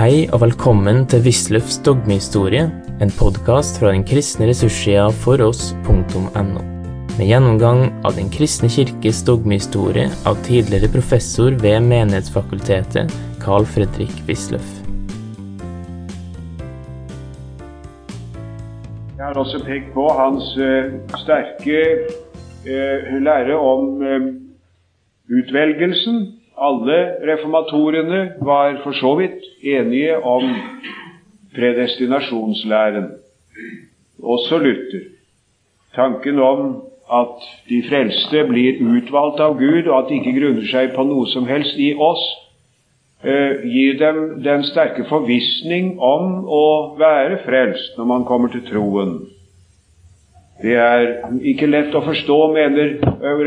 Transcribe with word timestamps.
Hei 0.00 0.22
og 0.32 0.40
velkommen 0.40 1.02
til 1.12 1.20
Wisløffs 1.26 1.74
dogmehistorie, 1.84 2.62
en 3.04 3.10
podkast 3.12 3.82
fra 3.82 3.90
den 3.92 4.00
kristne 4.08 4.46
ressurssida 4.48 5.10
foross.no. 5.12 6.62
Med 7.18 7.26
gjennomgang 7.28 7.82
av 8.08 8.16
Den 8.16 8.30
kristne 8.32 8.70
kirkes 8.72 9.20
dogmehistorie 9.28 10.06
av 10.24 10.40
tidligere 10.46 10.88
professor 10.94 11.52
ved 11.60 11.84
Menighetsfakultetet, 11.90 13.12
Carl 13.44 13.68
Fredrik 13.68 14.16
Wisløff. 14.24 14.72
Jeg 19.18 19.26
har 19.26 19.36
også 19.36 19.60
pekt 19.68 19.92
på 19.92 20.08
hans 20.16 20.48
uh, 20.56 20.96
sterke 21.26 21.84
uh, 22.64 23.16
lære 23.20 23.60
om 23.60 24.00
uh, 24.00 24.30
utvelgelsen. 25.28 26.39
Alle 26.60 26.98
reformatorene 27.24 28.20
var 28.44 28.82
for 28.82 28.92
så 28.92 29.14
vidt 29.16 29.44
enige 29.64 30.18
om 30.22 30.44
predestinasjonslæren. 31.54 33.10
Også 34.22 34.58
Luther. 34.58 35.06
Tanken 35.94 36.38
om 36.38 36.82
at 37.12 37.48
de 37.68 37.82
frelste 37.88 38.44
blir 38.48 38.78
utvalgt 38.84 39.40
av 39.40 39.56
Gud, 39.58 39.88
og 39.88 39.96
at 39.98 40.10
de 40.10 40.20
ikke 40.20 40.36
grunner 40.36 40.68
seg 40.70 40.92
på 40.94 41.04
noe 41.08 41.26
som 41.32 41.48
helst 41.48 41.80
i 41.80 41.90
oss, 41.96 42.22
eh, 43.24 43.64
gir 43.64 43.98
dem 43.98 44.20
den 44.44 44.62
sterke 44.68 45.08
forvissning 45.08 45.96
om 45.98 46.44
å 46.44 46.64
være 47.00 47.40
frelst 47.46 47.98
når 47.98 48.12
man 48.12 48.24
kommer 48.28 48.52
til 48.52 48.62
troen. 48.68 49.16
Det 50.62 50.74
er 50.76 51.06
ikke 51.40 51.70
lett 51.70 51.94
å 51.96 52.02
forstå, 52.04 52.36
mener 52.52 52.98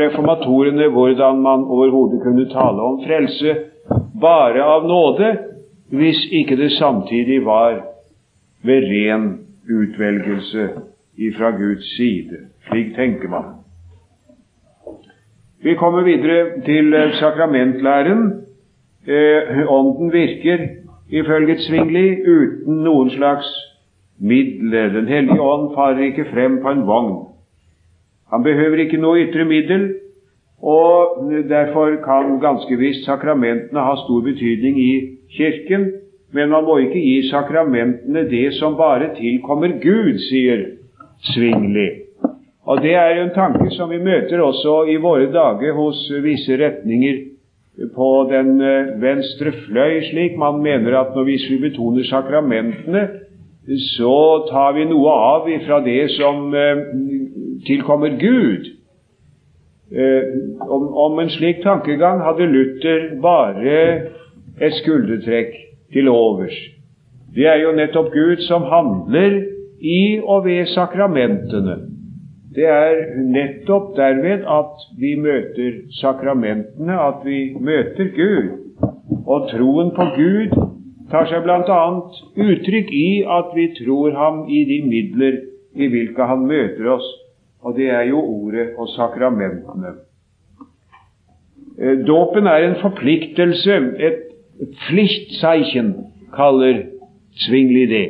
reformatorene, 0.02 0.88
hvordan 0.90 1.42
man 1.44 1.62
overhodet 1.62 2.22
kunne 2.24 2.48
tale 2.50 2.82
om 2.82 2.96
frelse 3.04 3.54
bare 4.20 4.64
av 4.64 4.86
nåde, 4.88 5.30
hvis 5.94 6.24
ikke 6.32 6.56
det 6.58 6.72
samtidig 6.74 7.44
var 7.46 7.84
ved 8.66 8.88
ren 8.90 9.28
utvelgelse 9.70 10.68
ifra 11.16 11.52
Guds 11.54 11.96
side. 11.96 12.48
Slik 12.66 12.94
tenker 12.96 13.30
man. 13.30 13.52
Vi 15.62 15.74
kommer 15.74 16.02
videre 16.02 16.62
til 16.64 16.94
sakramentlæren. 17.20 18.24
Eh, 19.06 19.62
ånden 19.68 20.12
virker 20.12 20.66
ifølge 21.10 21.58
Svingli 21.58 22.08
uten 22.26 22.82
noen 22.84 23.10
slags 23.10 23.48
middelet. 24.20 24.94
Den 24.94 25.08
hellige 25.08 25.40
ånd 25.40 25.74
farer 25.74 26.06
ikke 26.08 26.28
frem 26.32 26.60
på 26.62 26.70
en 26.70 26.86
vogn. 26.86 27.14
Han 28.32 28.42
behøver 28.42 28.84
ikke 28.84 29.00
noe 29.02 29.26
ytre 29.26 29.44
middel, 29.46 29.90
og 30.64 31.28
derfor 31.48 31.98
kan 32.04 32.38
ganske 32.40 32.76
visst 32.80 33.04
sakramentene 33.04 33.84
ha 33.84 33.96
stor 34.04 34.22
betydning 34.24 34.78
i 34.80 34.92
Kirken, 35.36 35.90
men 36.34 36.50
man 36.50 36.64
må 36.64 36.78
ikke 36.82 37.02
gi 37.02 37.28
sakramentene 37.28 38.24
det 38.30 38.54
som 38.58 38.78
bare 38.78 39.12
tilkommer 39.18 39.76
Gud, 39.82 40.18
sier 40.30 40.64
Svingli. 41.34 41.88
Og 42.64 42.80
det 42.82 42.94
er 42.96 43.20
en 43.20 43.34
tanke 43.36 43.68
som 43.76 43.92
vi 43.92 44.00
møter 44.00 44.40
også 44.40 44.86
i 44.88 44.96
våre 44.96 45.28
dager 45.32 45.76
hos 45.76 46.00
visse 46.24 46.56
retninger 46.58 47.20
på 47.94 48.08
den 48.30 48.60
eh, 48.62 48.94
venstre 49.02 49.52
fløy, 49.64 50.00
slik 50.08 50.38
man 50.38 50.62
mener 50.62 50.96
at 50.96 51.14
når 51.14 51.26
hvis 51.28 51.46
vi 51.50 51.58
betoner 51.66 52.06
sakramentene, 52.08 53.02
så 53.66 54.46
tar 54.50 54.72
vi 54.76 54.84
noe 54.84 55.10
av 55.10 55.46
fra 55.66 55.80
det 55.80 56.10
som 56.18 56.54
eh, 56.54 56.82
tilkommer 57.66 58.16
Gud. 58.20 58.66
Eh, 59.94 60.68
om, 60.68 61.18
en 61.18 61.30
slik 61.32 61.62
tankegang 61.62 62.20
hadde 62.24 62.48
Luther 62.50 63.08
bare 63.22 63.78
et 64.60 64.76
skuldertrekk 64.82 65.56
til 65.92 66.08
overs. 66.12 66.56
Det 67.34 67.48
er 67.48 67.62
jo 67.62 67.72
nettopp 67.74 68.12
Gud 68.12 68.44
som 68.44 68.68
handler 68.68 69.40
i 69.80 70.20
og 70.20 70.44
ved 70.44 70.68
sakramentene. 70.74 71.78
Det 72.54 72.68
er 72.70 73.00
nettopp 73.18 73.96
derved 73.96 74.44
at 74.46 74.84
vi 75.00 75.16
møter 75.18 75.80
sakramentene, 75.98 77.00
at 77.00 77.24
vi 77.24 77.56
møter 77.60 78.12
Gud. 78.14 78.52
Og 79.26 79.48
troen 79.50 79.90
på 79.96 80.04
Gud 80.14 80.52
tar 81.14 81.28
seg 81.30 81.44
bl.a. 81.46 81.82
uttrykk 82.34 82.90
i 82.90 83.08
at 83.38 83.52
vi 83.54 83.68
tror 83.78 84.16
ham 84.18 84.44
i 84.50 84.64
de 84.66 84.80
midler 84.88 85.38
i 85.74 85.88
hvilke 85.90 86.26
han 86.26 86.46
møter 86.48 86.90
oss, 86.96 87.06
og 87.62 87.78
det 87.78 87.88
er 87.94 88.08
jo 88.10 88.20
ordet 88.20 88.72
og 88.78 88.90
sakramentene. 88.94 89.94
Eh, 91.78 92.02
dåpen 92.06 92.50
er 92.50 92.68
en 92.68 92.78
forpliktelse, 92.82 93.80
et 93.98 94.20
Pflichtzeichen, 94.54 95.94
kaller 96.34 96.84
Zwingli 97.34 97.86
det. 97.90 98.08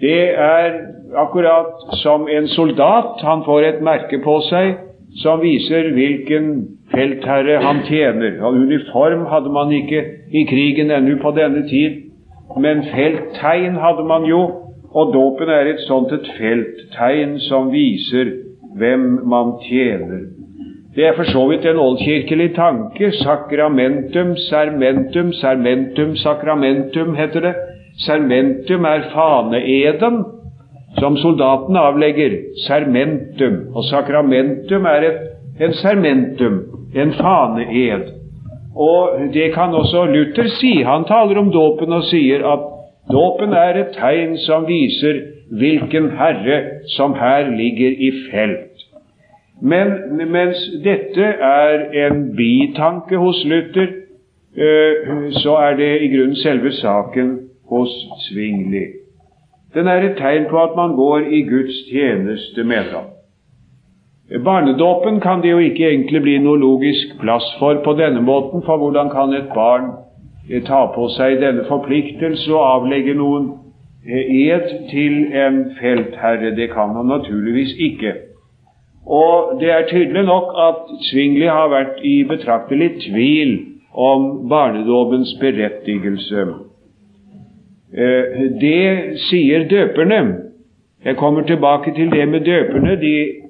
Det 0.00 0.18
er 0.36 0.74
akkurat 1.16 1.96
som 2.02 2.28
en 2.28 2.48
soldat. 2.48 3.20
Han 3.24 3.44
får 3.44 3.60
et 3.68 3.80
merke 3.82 4.18
på 4.24 4.34
seg 4.50 4.74
som 5.22 5.40
viser 5.40 5.92
hvilken 5.94 6.50
feltherre 6.92 7.60
han 7.62 7.80
tjener. 7.88 8.40
Og 8.42 8.58
uniform 8.66 9.24
hadde 9.30 9.52
man 9.54 9.72
ikke 9.72 10.02
i 10.30 10.44
krigen 10.50 10.90
ennå 10.90 11.16
på 11.22 11.32
denne 11.36 11.64
tid, 11.68 12.03
men 12.60 12.84
felttegn 12.92 13.76
hadde 13.82 14.04
man 14.06 14.26
jo, 14.28 14.42
og 14.94 15.12
dåpen 15.14 15.50
er 15.50 15.72
et 15.72 15.82
sånt 15.88 16.12
et 16.14 16.28
felttegn 16.38 17.38
som 17.48 17.72
viser 17.72 18.30
hvem 18.78 19.06
man 19.26 19.56
tjener. 19.66 20.28
Det 20.94 21.06
er 21.06 21.16
for 21.16 21.26
så 21.26 21.42
vidt 21.50 21.64
en 21.66 21.80
oldkirkelig 21.82 22.52
tanke. 22.54 23.10
Sacramentum, 23.18 24.36
sermentum, 24.36 25.32
sermentum, 25.32 26.14
sacramentum, 26.16 27.14
heter 27.18 27.40
det. 27.40 27.54
Sermentum 28.06 28.84
er 28.84 29.08
faneeden 29.10 30.20
som 30.98 31.16
soldatene 31.18 31.82
avlegger. 31.90 32.36
Sermentum. 32.66 33.58
Og 33.74 33.84
sakramentum 33.90 34.86
er 34.86 35.08
et, 35.10 35.24
en 35.60 35.74
sermentum, 35.82 36.60
en 36.94 37.12
faneed. 37.18 38.12
Og 38.74 39.20
det 39.34 39.52
kan 39.54 39.74
også 39.74 40.04
Luther 40.04 40.48
si. 40.60 40.82
Han 40.82 41.04
taler 41.04 41.38
om 41.38 41.52
dåpen 41.52 41.92
og 41.92 42.04
sier 42.10 42.42
at 42.52 42.64
dåpen 43.12 43.54
er 43.54 43.78
et 43.78 43.94
tegn 43.94 44.36
som 44.42 44.66
viser 44.66 45.20
hvilken 45.54 46.10
Herre 46.18 46.60
som 46.96 47.14
her 47.14 47.50
ligger 47.50 47.94
i 47.98 48.10
felt. 48.30 48.74
Men 49.62 49.94
mens 50.32 50.58
dette 50.84 51.28
er 51.48 51.86
en 52.06 52.26
bitanke 52.36 53.16
hos 53.16 53.44
Luther, 53.46 53.86
eh, 54.56 55.30
så 55.30 55.56
er 55.56 55.76
det 55.76 55.92
i 56.02 56.10
grunnen 56.16 56.36
selve 56.36 56.72
saken 56.72 57.38
hos 57.70 57.94
Svingli. 58.26 58.86
Den 59.74 59.86
er 59.86 60.02
et 60.02 60.16
tegn 60.16 60.46
på 60.50 60.62
at 60.62 60.76
man 60.76 60.96
går 60.96 61.18
i 61.30 61.42
Guds 61.42 61.78
tjeneste 61.90 62.64
med 62.64 62.90
ham. 62.92 63.13
Barnedåpen 64.30 65.20
kan 65.20 65.42
det 65.42 65.50
jo 65.50 65.58
ikke 65.58 65.84
egentlig 65.90 66.22
bli 66.24 66.38
noe 66.40 66.56
logisk 66.56 67.18
plass 67.20 67.44
for 67.58 67.82
på 67.84 67.92
denne 67.98 68.22
måten, 68.24 68.62
for 68.64 68.80
hvordan 68.80 69.10
kan 69.12 69.34
et 69.36 69.50
barn 69.52 69.90
eh, 70.48 70.62
ta 70.64 70.86
på 70.94 71.10
seg 71.12 71.42
denne 71.42 71.66
forpliktelse 71.68 72.48
og 72.54 72.64
avlegge 72.64 73.14
noen 73.20 73.50
eh, 74.08 74.32
ed 74.48 74.70
til 74.88 75.18
en 75.28 75.60
feltherre? 75.80 76.54
Det 76.56 76.70
kan 76.72 76.96
han 76.96 77.12
naturligvis 77.12 77.76
ikke. 77.76 78.14
Og 79.04 79.60
det 79.60 79.70
er 79.70 79.86
tydelig 79.92 80.24
nok 80.24 80.56
at 80.56 80.80
Svingli 81.10 81.44
har 81.44 81.68
vært 81.68 82.00
i 82.00 82.22
betraktelig 82.24 82.94
tvil 83.04 83.58
om 83.92 84.48
barnedåpens 84.48 85.36
berettigelse. 85.40 86.48
Eh, 87.92 88.42
det 88.56 89.20
sier 89.28 89.68
døperne. 89.68 90.24
Jeg 91.04 91.20
kommer 91.20 91.44
tilbake 91.44 91.92
til 91.92 92.08
det 92.10 92.28
med 92.28 92.48
døperne. 92.48 92.96
De 92.96 93.43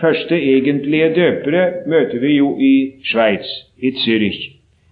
første 0.00 0.36
egentlige 0.36 1.08
døpere 1.14 1.64
møter 1.86 2.20
vi 2.20 2.36
jo 2.36 2.54
i 2.58 2.92
Sveits, 3.12 3.50
i 3.82 3.90
Zürich, 4.02 4.40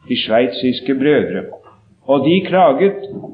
de 0.08 0.16
sveitsiske 0.25 0.94
brødre. 0.94 1.43
Og 2.08 2.25
de 2.25 2.40
klaget 2.46 2.93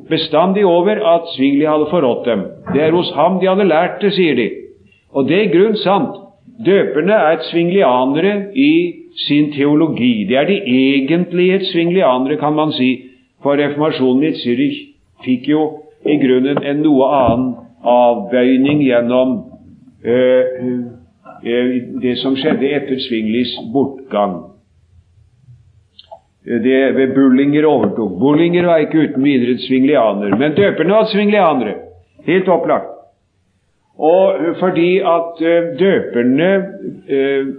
bestandig 0.08 0.64
over 0.66 1.14
at 1.14 1.28
Svingli 1.36 1.64
hadde 1.64 1.86
forrådt 1.90 2.26
dem. 2.26 2.40
Det 2.74 2.82
er 2.82 2.90
hos 2.90 3.12
ham 3.14 3.40
de 3.40 3.48
hadde 3.48 3.68
lært 3.68 4.00
det, 4.02 4.12
sier 4.12 4.34
de. 4.34 4.48
Og 5.12 5.28
det 5.28 5.38
er 5.40 5.52
grunn 5.52 5.76
sant. 5.78 6.20
Døperne 6.66 7.12
er 7.12 7.42
svinglianere 7.50 8.34
i 8.54 8.94
sin 9.26 9.52
teologi. 9.52 10.26
Det 10.28 10.36
er 10.36 10.46
de 10.46 10.58
egentlige 10.66 11.64
svinglianere, 11.70 12.36
kan 12.36 12.52
man 12.52 12.72
si. 12.72 12.90
For 13.42 13.58
reformasjonen 13.58 14.24
i 14.24 14.34
Zürich 14.42 14.78
fikk 15.24 15.48
jo 15.48 15.62
i 16.06 16.18
grunnen 16.18 16.62
en 16.64 16.82
noe 16.82 17.08
annen 17.14 17.54
avbøyning 17.84 18.82
gjennom 18.82 19.38
øh, 20.04 20.44
det 22.02 22.16
som 22.22 22.36
skjedde 22.36 22.70
etter 22.72 23.00
Svinglis 23.04 23.52
bortgang. 23.72 24.38
Eh, 26.46 26.60
det 26.60 26.92
ved 26.92 27.14
Bullinger 27.14 27.66
overtok. 27.66 28.18
Bullinger 28.20 28.64
var 28.64 28.84
ikke 28.84 28.98
uten 29.08 29.24
videre 29.24 29.58
svinglianer, 29.58 30.36
men 30.38 30.56
døperne 30.56 30.92
var 30.92 31.10
svinglianere. 31.12 31.74
Helt 32.26 32.48
opplagt. 32.48 32.90
Og 33.98 34.40
eh, 34.40 34.54
fordi 34.60 34.98
at 34.98 35.44
døperne 35.78 36.50
eh, 37.08 37.52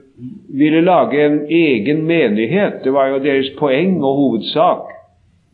ville 0.49 0.81
lage 0.81 1.25
en 1.25 1.39
egen 1.49 2.05
menighet, 2.07 2.83
det 2.83 2.93
var 2.93 3.07
jo 3.13 3.23
deres 3.23 3.53
poeng 3.59 4.03
og 4.03 4.21
hovedsak, 4.21 4.91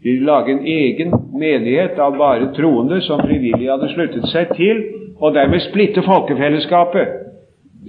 De 0.03 0.09
ville 0.09 0.25
lage 0.25 0.51
en 0.51 0.65
egen 0.65 1.11
menighet 1.37 1.99
av 1.99 2.15
bare 2.17 2.47
troende 2.55 2.97
som 3.05 3.19
frivillig 3.21 3.67
hadde 3.69 3.89
sluttet 3.91 4.23
seg 4.31 4.55
til, 4.57 4.79
og 5.21 5.35
dermed 5.35 5.61
splitte 5.61 6.01
folkefellesskapet. 6.01 7.20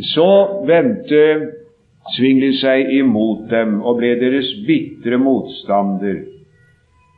Så 0.00 0.28
vendte 0.66 1.24
Svingli 2.16 2.52
seg 2.58 2.90
imot 2.96 3.46
dem 3.50 3.76
og 3.86 4.00
ble 4.00 4.16
deres 4.18 4.48
bitre 4.66 5.18
motstander. 5.22 6.22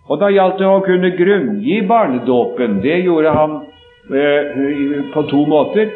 Og 0.05 0.21
da 0.21 0.29
gjaldt 0.29 0.59
det 0.61 0.69
å 0.69 0.83
kunne 0.85 1.15
grunngi 1.17 1.79
barnedåpen. 1.89 2.81
Det 2.85 2.99
gjorde 3.07 3.33
han 3.33 3.55
eh, 4.13 5.05
på 5.15 5.25
to 5.31 5.45
måter. 5.49 5.89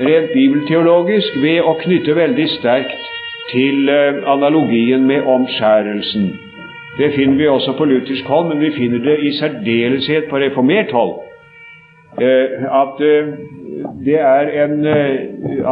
Rent 0.00 0.30
bibelteologisk 0.32 1.36
ved 1.42 1.60
å 1.68 1.76
knytte 1.82 2.16
veldig 2.16 2.46
sterkt 2.56 3.10
til 3.50 3.90
eh, 3.92 4.22
analogien 4.32 5.04
med 5.06 5.28
omskjærelsen. 5.28 6.30
Det 6.96 7.12
finner 7.18 7.36
vi 7.36 7.48
også 7.48 7.76
på 7.76 7.84
luthersk 7.90 8.32
hold, 8.32 8.48
men 8.48 8.64
vi 8.64 8.72
finner 8.78 9.04
det 9.04 9.18
i 9.26 9.34
særdeleshet 9.36 10.30
på 10.32 10.40
reformert 10.40 10.96
hold. 10.96 11.18
Eh, 12.20 12.64
at 12.82 13.00
eh, 13.00 13.28
det 14.04 14.18
er 14.20 14.64
en 14.64 14.86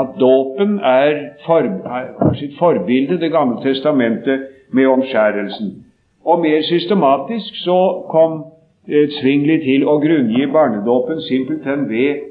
at 0.00 0.14
dåpen 0.20 0.78
er 0.80 1.10
for, 1.46 1.66
har 1.88 2.34
sitt 2.34 2.54
forbilde 2.58 3.20
Det 3.20 3.32
gamle 3.32 3.60
testamentet 3.62 4.46
med 4.72 4.86
omskjærelsen. 4.86 5.84
Og 6.24 6.40
mer 6.40 6.62
systematisk 6.62 7.60
så 7.64 8.04
kom 8.10 8.44
Zwingli 8.88 9.58
til 9.64 9.84
å 9.84 9.98
grunngi 10.00 10.46
barnedåpen 10.52 11.20
simpelthen 11.26 11.88
ved 11.90 12.22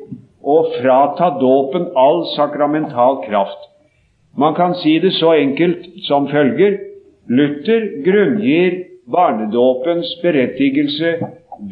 å 0.42 0.58
frata 0.80 1.30
dåpen 1.42 1.92
all 1.94 2.24
sakramental 2.34 3.20
kraft. 3.28 3.68
Man 4.38 4.56
kan 4.58 4.74
si 4.82 4.98
det 5.00 5.14
så 5.18 5.36
enkelt 5.38 5.86
som 6.08 6.30
følger 6.30 6.80
Luther 7.30 7.86
grunngir 8.06 8.84
barnedåpens 9.12 10.14
berettigelse 10.22 11.14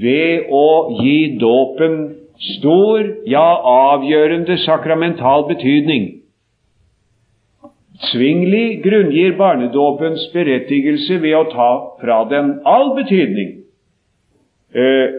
ved 0.01 0.49
å 0.51 0.67
gi 0.99 1.37
dåpen 1.41 1.97
stor, 2.39 3.05
ja 3.27 3.47
avgjørende 3.71 4.57
sakramental 4.65 5.47
betydning. 5.47 6.11
Svingli 8.11 8.81
grunngir 8.83 9.37
barnedåpens 9.37 10.27
berettigelse 10.33 11.21
ved 11.23 11.37
å 11.37 11.45
ta 11.53 11.71
fra 12.01 12.19
den 12.29 12.57
all 12.67 12.91
betydning. 12.97 13.53
Eh, 14.75 15.15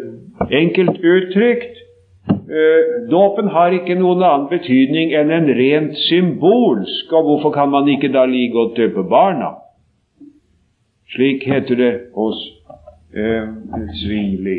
enkelt 0.53 1.01
uttrykt 1.01 1.87
Eh, 2.29 3.09
dåpen 3.11 3.49
har 3.51 3.75
ikke 3.75 3.97
noen 3.99 4.23
annen 4.23 4.47
betydning 4.51 5.12
enn 5.19 5.33
en 5.35 5.49
rent 5.59 5.97
symbolsk, 6.07 7.11
og 7.11 7.27
hvorfor 7.27 7.55
kan 7.55 7.73
man 7.73 7.89
ikke 7.91 8.12
da 8.15 8.23
like 8.31 8.55
godt 8.55 8.77
døpe 8.79 9.03
barna? 9.11 9.53
Slik 11.11 11.43
heter 11.47 11.79
det 11.79 11.91
hos 12.15 12.39
eh, 13.15 13.51
Svingli. 13.99 14.59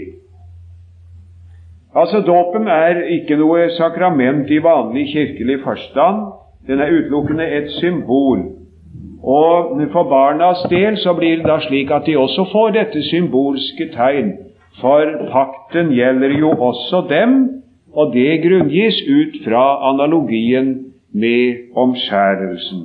Altså, 1.96 2.22
dåpen 2.22 2.68
er 2.68 3.02
ikke 3.16 3.38
noe 3.40 3.70
sakrament 3.78 4.52
i 4.52 4.60
vanlig 4.64 5.08
kirkelig 5.14 5.62
forstand. 5.64 6.32
Den 6.68 6.82
er 6.84 6.92
utelukkende 6.92 7.48
et 7.48 7.72
symbol. 7.80 8.44
Og 9.24 9.80
for 9.92 10.04
barnas 10.04 10.66
del 10.70 10.98
så 10.98 11.14
blir 11.14 11.40
det 11.40 11.48
da 11.48 11.60
slik 11.64 11.92
at 11.92 12.06
de 12.06 12.18
også 12.18 12.46
får 12.52 12.76
dette 12.76 13.04
symbolske 13.10 13.90
tegn. 13.96 14.34
For 14.82 15.10
pakten 15.32 15.90
gjelder 15.96 16.36
jo 16.38 16.52
også 16.52 17.08
dem, 17.10 17.64
og 17.94 18.14
det 18.14 18.44
grunngis 18.44 19.00
ut 19.10 19.40
fra 19.46 19.64
analogien 19.90 20.76
med 21.14 21.74
omskjærelsen. 21.76 22.84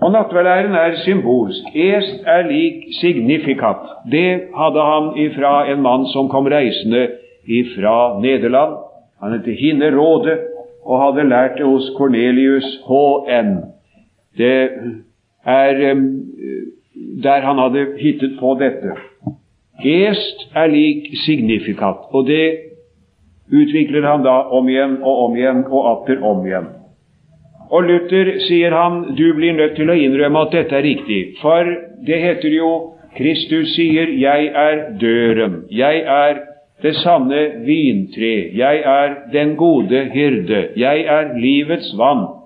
Og 0.00 0.12
nattverdlæren 0.12 0.74
er 0.74 0.96
symbolsk. 1.04 1.64
Est 1.74 2.22
er 2.26 2.42
lik 2.48 2.84
signifikat. 3.00 3.82
Det 4.12 4.40
hadde 4.56 4.82
han 4.92 5.10
ifra 5.16 5.72
en 5.72 5.82
mann 5.82 6.06
som 6.12 6.28
kom 6.28 6.46
reisende 6.46 7.08
ifra 7.46 8.20
Nederland. 8.20 8.76
Han 9.20 9.32
het 9.32 9.46
Hinne 9.58 9.90
Råde 9.96 10.38
og 10.84 11.00
hadde 11.02 11.28
lært 11.28 11.58
det 11.58 11.66
hos 11.68 11.90
Cornelius 11.96 12.68
H.N. 12.88 13.50
Det 14.38 14.70
er 15.44 15.94
der 17.22 17.40
han 17.40 17.58
hadde 17.58 17.86
hittet 17.98 18.36
på 18.40 18.54
dette. 18.60 18.96
Est 19.84 20.48
er 20.54 20.68
lik 20.68 21.08
signifikat. 21.24 22.08
Og 22.10 22.26
det 22.26 22.70
utvikler 23.52 24.06
han 24.06 24.24
da 24.24 24.36
om 24.56 24.68
igjen 24.68 25.00
og 25.02 25.24
om 25.24 25.36
igjen 25.36 25.64
og 25.68 25.88
atter 25.94 26.22
om 26.24 26.44
igjen. 26.46 26.68
Og 27.70 27.86
Luther 27.86 28.32
sier 28.48 28.74
han 28.74 29.02
du 29.16 29.26
blir 29.36 29.54
nødt 29.54 29.76
til 29.78 29.90
å 29.90 29.96
innrømme 29.96 30.46
at 30.46 30.54
dette 30.56 30.76
er 30.76 30.86
riktig, 30.86 31.20
for 31.42 31.68
det 32.06 32.18
heter 32.18 32.56
jo 32.56 32.70
Kristus 33.16 33.74
sier 33.74 34.06
'Jeg 34.06 34.46
er 34.54 34.76
døren', 35.00 35.66
'Jeg 35.70 36.02
er 36.06 36.49
det 36.82 36.94
sanne 36.96 37.40
vintre', 37.66 38.50
'Jeg 38.56 38.76
er 38.84 39.08
den 39.32 39.56
gode 39.56 40.04
hyrde', 40.14 40.68
'Jeg 40.76 41.00
er 41.00 41.38
livets 41.38 41.94
vann'. 41.98 42.40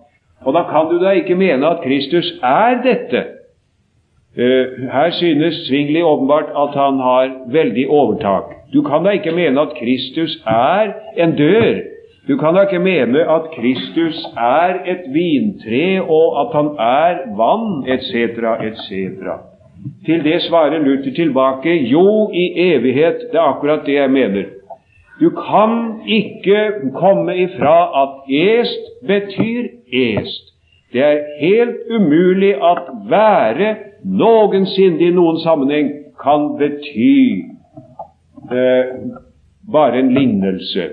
Og 0.45 0.55
da 0.55 0.63
kan 0.63 0.91
du 0.91 1.05
da 1.05 1.11
ikke 1.11 1.35
mene 1.35 1.67
at 1.67 1.81
Kristus 1.85 2.39
er 2.43 2.83
dette. 2.85 3.25
Uh, 4.37 4.91
her 4.93 5.11
synes 5.11 5.55
Svingli 5.67 6.03
åpenbart 6.03 6.51
at 6.63 6.83
han 6.83 6.99
har 6.99 7.31
veldig 7.47 7.89
overtak. 7.89 8.45
Du 8.73 8.83
kan 8.83 9.05
da 9.05 9.11
ikke 9.11 9.31
mene 9.31 9.61
at 9.61 9.75
Kristus 9.79 10.43
er 10.47 10.93
en 11.17 11.37
dør. 11.37 11.81
Du 12.29 12.37
kan 12.37 12.55
da 12.55 12.61
ikke 12.61 12.79
mene 12.79 13.21
at 13.37 13.51
Kristus 13.57 14.27
er 14.37 14.75
et 14.93 15.05
vintre, 15.13 16.03
og 16.03 16.41
at 16.41 16.57
han 16.57 16.69
er 16.79 17.15
vann, 17.37 17.85
etc., 17.95 18.15
etc. 18.69 19.54
Til 20.07 20.25
det 20.25 20.43
svarer 20.43 20.79
Luther 20.79 21.13
tilbake 21.17 21.75
jo, 21.91 22.31
i 22.33 22.45
evighet. 22.75 23.29
Det 23.33 23.39
er 23.39 23.49
akkurat 23.49 23.87
det 23.87 23.95
jeg 23.95 24.11
mener. 24.11 24.45
Du 25.21 25.31
kan 25.31 26.01
ikke 26.07 26.91
komme 26.95 27.37
ifra 27.37 27.77
at 28.03 28.31
est 28.31 28.81
betyr 29.07 29.69
est. 29.93 30.41
Det 30.93 31.03
er 31.03 31.21
helt 31.41 31.77
umulig 31.91 32.55
at 32.55 32.83
være 33.11 33.77
noensinne 34.05 35.03
i 35.03 35.11
noen 35.15 35.39
sammenheng 35.43 35.91
kan 36.21 36.53
bety 36.59 37.45
eh, 38.53 38.93
bare 39.73 39.99
en 39.99 40.13
lignelse. 40.15 40.89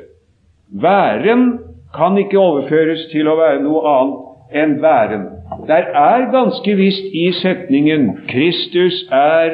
Væren 0.81 1.59
kan 1.95 2.17
ikke 2.17 2.39
overføres 2.39 3.05
til 3.11 3.27
å 3.27 3.37
være 3.39 3.61
noe 3.63 3.81
annet 3.95 4.57
enn 4.63 4.77
væren. 4.83 5.25
Der 5.67 5.73
er 5.75 6.31
ganske 6.31 6.75
visst 6.75 7.03
i 7.13 7.31
setningen 7.31 8.17
'Kristus 8.27 9.07
er 9.11 9.49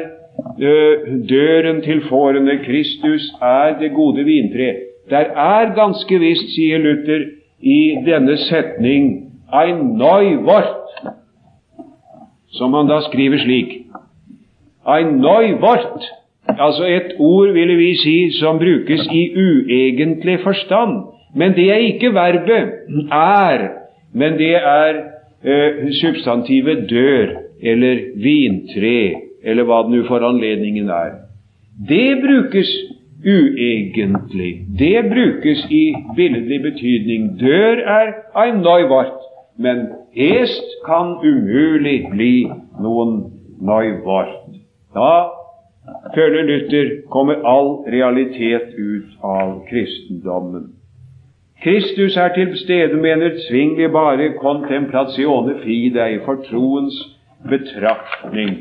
eh, 0.62 0.94
døren 1.28 1.82
til 1.82 2.00
fårene', 2.00 2.64
'Kristus 2.64 3.32
er 3.42 3.78
det 3.80 3.92
gode 3.92 4.24
vintre'. 4.24 4.74
Der 5.10 5.24
er 5.34 5.74
ganske 5.74 6.18
visst, 6.18 6.54
sier 6.54 6.78
Luther, 6.78 7.24
i 7.60 7.96
denne 8.06 8.36
setning 8.36 9.32
'ein 9.52 9.98
Neuwort', 9.98 11.10
som 12.50 12.74
han 12.74 12.88
da 12.88 13.00
skriver 13.00 13.38
slik 13.38 13.68
'Ein 14.86 15.06
Neuwort' 15.20 16.14
Altså 16.48 16.84
et 16.84 17.12
ord, 17.18 17.52
ville 17.52 17.76
vi 17.76 17.96
si, 17.96 18.38
som 18.40 18.58
brukes 18.58 19.08
i 19.12 19.32
uegentlig 19.36 20.40
forstand. 20.40 21.04
Men 21.34 21.52
det 21.52 21.70
er 21.70 21.76
ikke 21.76 22.14
verbet 22.14 22.72
'er', 23.12 23.68
men 24.12 24.32
det 24.32 24.56
er 24.56 25.17
eh, 25.44 25.90
substantivet 26.00 26.88
'dør' 26.90 27.36
eller 27.62 27.96
'vintre', 28.16 29.22
eller 29.44 29.64
hva 29.64 29.82
det 29.82 29.96
nå 29.96 30.04
for 30.08 30.24
anledningen 30.24 30.88
er. 30.90 31.12
Det 31.88 32.18
brukes 32.22 32.70
uegentlig. 33.24 34.66
Det 34.78 35.10
brukes 35.10 35.66
i 35.70 35.94
billedlig 36.16 36.62
betydning. 36.62 37.38
Dør 37.40 37.82
er 37.86 38.12
ein 38.36 38.62
neuwart, 38.62 39.18
men 39.58 39.86
est 40.14 40.64
kan 40.86 41.16
umulig 41.22 42.06
bli 42.10 42.50
noen 42.80 43.24
neuwart. 43.60 44.54
Da 44.94 45.30
føler 46.14 46.42
Luther, 46.42 46.90
kommer 47.10 47.42
all 47.44 47.84
realitet 47.86 48.74
ut 48.78 49.18
av 49.22 49.62
kristendommen. 49.70 50.77
Kristus 51.62 52.16
er 52.16 52.28
til 52.34 52.56
stede, 52.58 52.96
med 52.96 53.12
en 53.12 53.22
utsvingelig 53.32 53.92
bare 53.92 54.32
contemplatione 54.38 55.54
fidei, 55.64 56.18
for 56.24 56.38
troens 56.50 56.94
betraktning. 57.50 58.52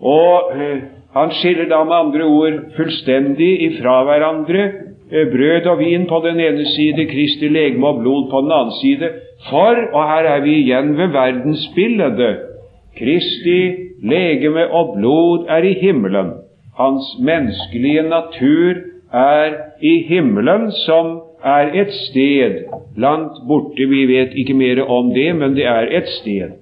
Og 0.00 0.50
eh, 0.56 0.80
han 1.14 1.30
skiller 1.30 1.68
da 1.70 1.84
med 1.84 1.94
andre 1.94 2.24
ord 2.24 2.56
fullstendig 2.76 3.52
ifra 3.68 4.00
hverandre 4.08 4.64
eh, 5.12 5.28
brød 5.30 5.68
og 5.70 5.78
vin 5.78 6.08
på 6.10 6.20
den 6.24 6.40
ene 6.40 6.66
side, 6.74 7.06
Kristi 7.06 7.48
legeme 7.48 7.86
og 7.86 8.00
blod 8.02 8.30
på 8.30 8.40
den 8.42 8.52
andre 8.52 8.78
side. 8.80 9.10
For, 9.50 9.78
og 9.92 10.08
her 10.10 10.30
er 10.34 10.40
vi 10.40 10.56
igjen 10.62 10.96
ved 10.98 11.14
verdensbildet, 11.14 12.38
Kristi 12.98 13.60
legeme 14.02 14.66
og 14.70 14.96
blod 14.98 15.46
er 15.48 15.62
i 15.62 15.72
himmelen. 15.78 16.32
Hans 16.78 17.14
menneskelige 17.22 18.02
natur 18.02 18.82
er 19.12 19.54
i 19.82 20.02
himmelen, 20.08 20.72
som 20.72 21.20
er 21.44 21.72
et 21.80 21.92
sted 21.92 22.64
langt 22.96 23.42
borte. 23.48 23.88
Vi 23.88 24.06
vet 24.08 24.32
ikke 24.36 24.54
mer 24.54 24.82
om 24.84 25.12
det, 25.14 25.30
men 25.36 25.56
det 25.56 25.66
er 25.66 25.88
et 25.90 26.08
sted. 26.20 26.56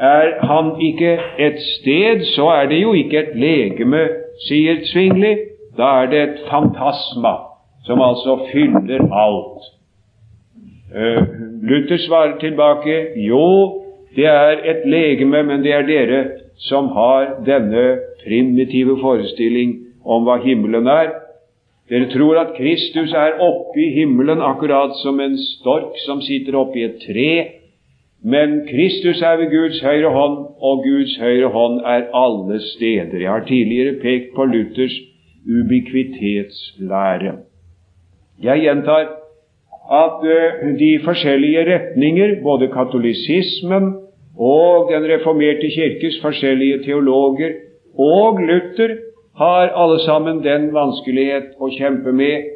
Er 0.00 0.46
han 0.46 0.74
ikke 0.80 1.18
et 1.38 1.58
sted, 1.80 2.24
så 2.36 2.48
er 2.48 2.68
det 2.68 2.82
jo 2.82 2.92
ikke 2.92 3.18
et 3.18 3.36
legeme 3.40 4.04
sier 4.44 4.82
Svingli, 4.84 5.32
da 5.76 6.02
er 6.02 6.10
det 6.12 6.22
et 6.22 6.44
fantasma 6.50 7.34
som 7.86 8.02
altså 8.02 8.38
fyller 8.50 9.04
alt. 9.12 9.68
Uh, 10.96 11.22
Luther 11.62 11.98
svarer 12.06 12.38
tilbake 12.40 13.16
jo, 13.26 13.82
det 14.16 14.26
er 14.26 14.62
et 14.64 14.86
legeme, 14.88 15.42
men 15.42 15.64
det 15.64 15.72
er 15.72 15.86
dere 15.88 16.20
som 16.68 16.88
har 16.96 17.36
denne 17.46 17.98
primitive 18.24 18.96
forestilling 19.00 19.76
om 20.04 20.24
hva 20.24 20.38
himmelen 20.44 20.88
er. 20.88 21.12
Dere 21.90 22.08
tror 22.10 22.38
at 22.40 22.56
Kristus 22.56 23.12
er 23.14 23.38
oppe 23.42 23.78
i 23.78 23.92
himmelen, 23.94 24.40
akkurat 24.42 24.96
som 25.04 25.20
en 25.22 25.36
stork 25.38 25.94
som 26.06 26.22
sitter 26.24 26.56
oppe 26.58 26.80
i 26.80 26.86
et 26.88 26.96
tre. 27.04 27.32
Men 28.26 28.64
Kristus 28.66 29.20
er 29.22 29.36
ved 29.38 29.52
Guds 29.52 29.78
høyre 29.84 30.10
hånd, 30.10 30.38
og 30.58 30.82
Guds 30.82 31.14
høyre 31.20 31.50
hånd 31.54 31.78
er 31.86 32.08
alle 32.10 32.58
steder. 32.72 33.20
Jeg 33.22 33.30
har 33.30 33.46
tidligere 33.46 34.00
pekt 34.02 34.34
på 34.34 34.48
Luthers 34.50 34.96
ubikvitetslære. 35.46 37.36
Jeg 38.42 38.60
gjentar 38.64 39.06
at 39.86 40.26
uh, 40.26 40.66
de 40.78 40.90
forskjellige 41.04 41.62
retninger, 41.70 42.42
både 42.42 42.68
katolisismen 42.68 43.94
og 44.36 44.90
Den 44.90 45.06
reformerte 45.08 45.70
kirkes 45.70 46.18
forskjellige 46.22 46.82
teologer 46.84 47.54
og 47.98 48.40
Luther, 48.42 49.05
har 49.36 49.68
alle 49.68 49.98
sammen 50.04 50.40
den 50.44 50.70
vanskelighet 50.74 51.56
å 51.60 51.68
kjempe 51.74 52.12
med 52.16 52.52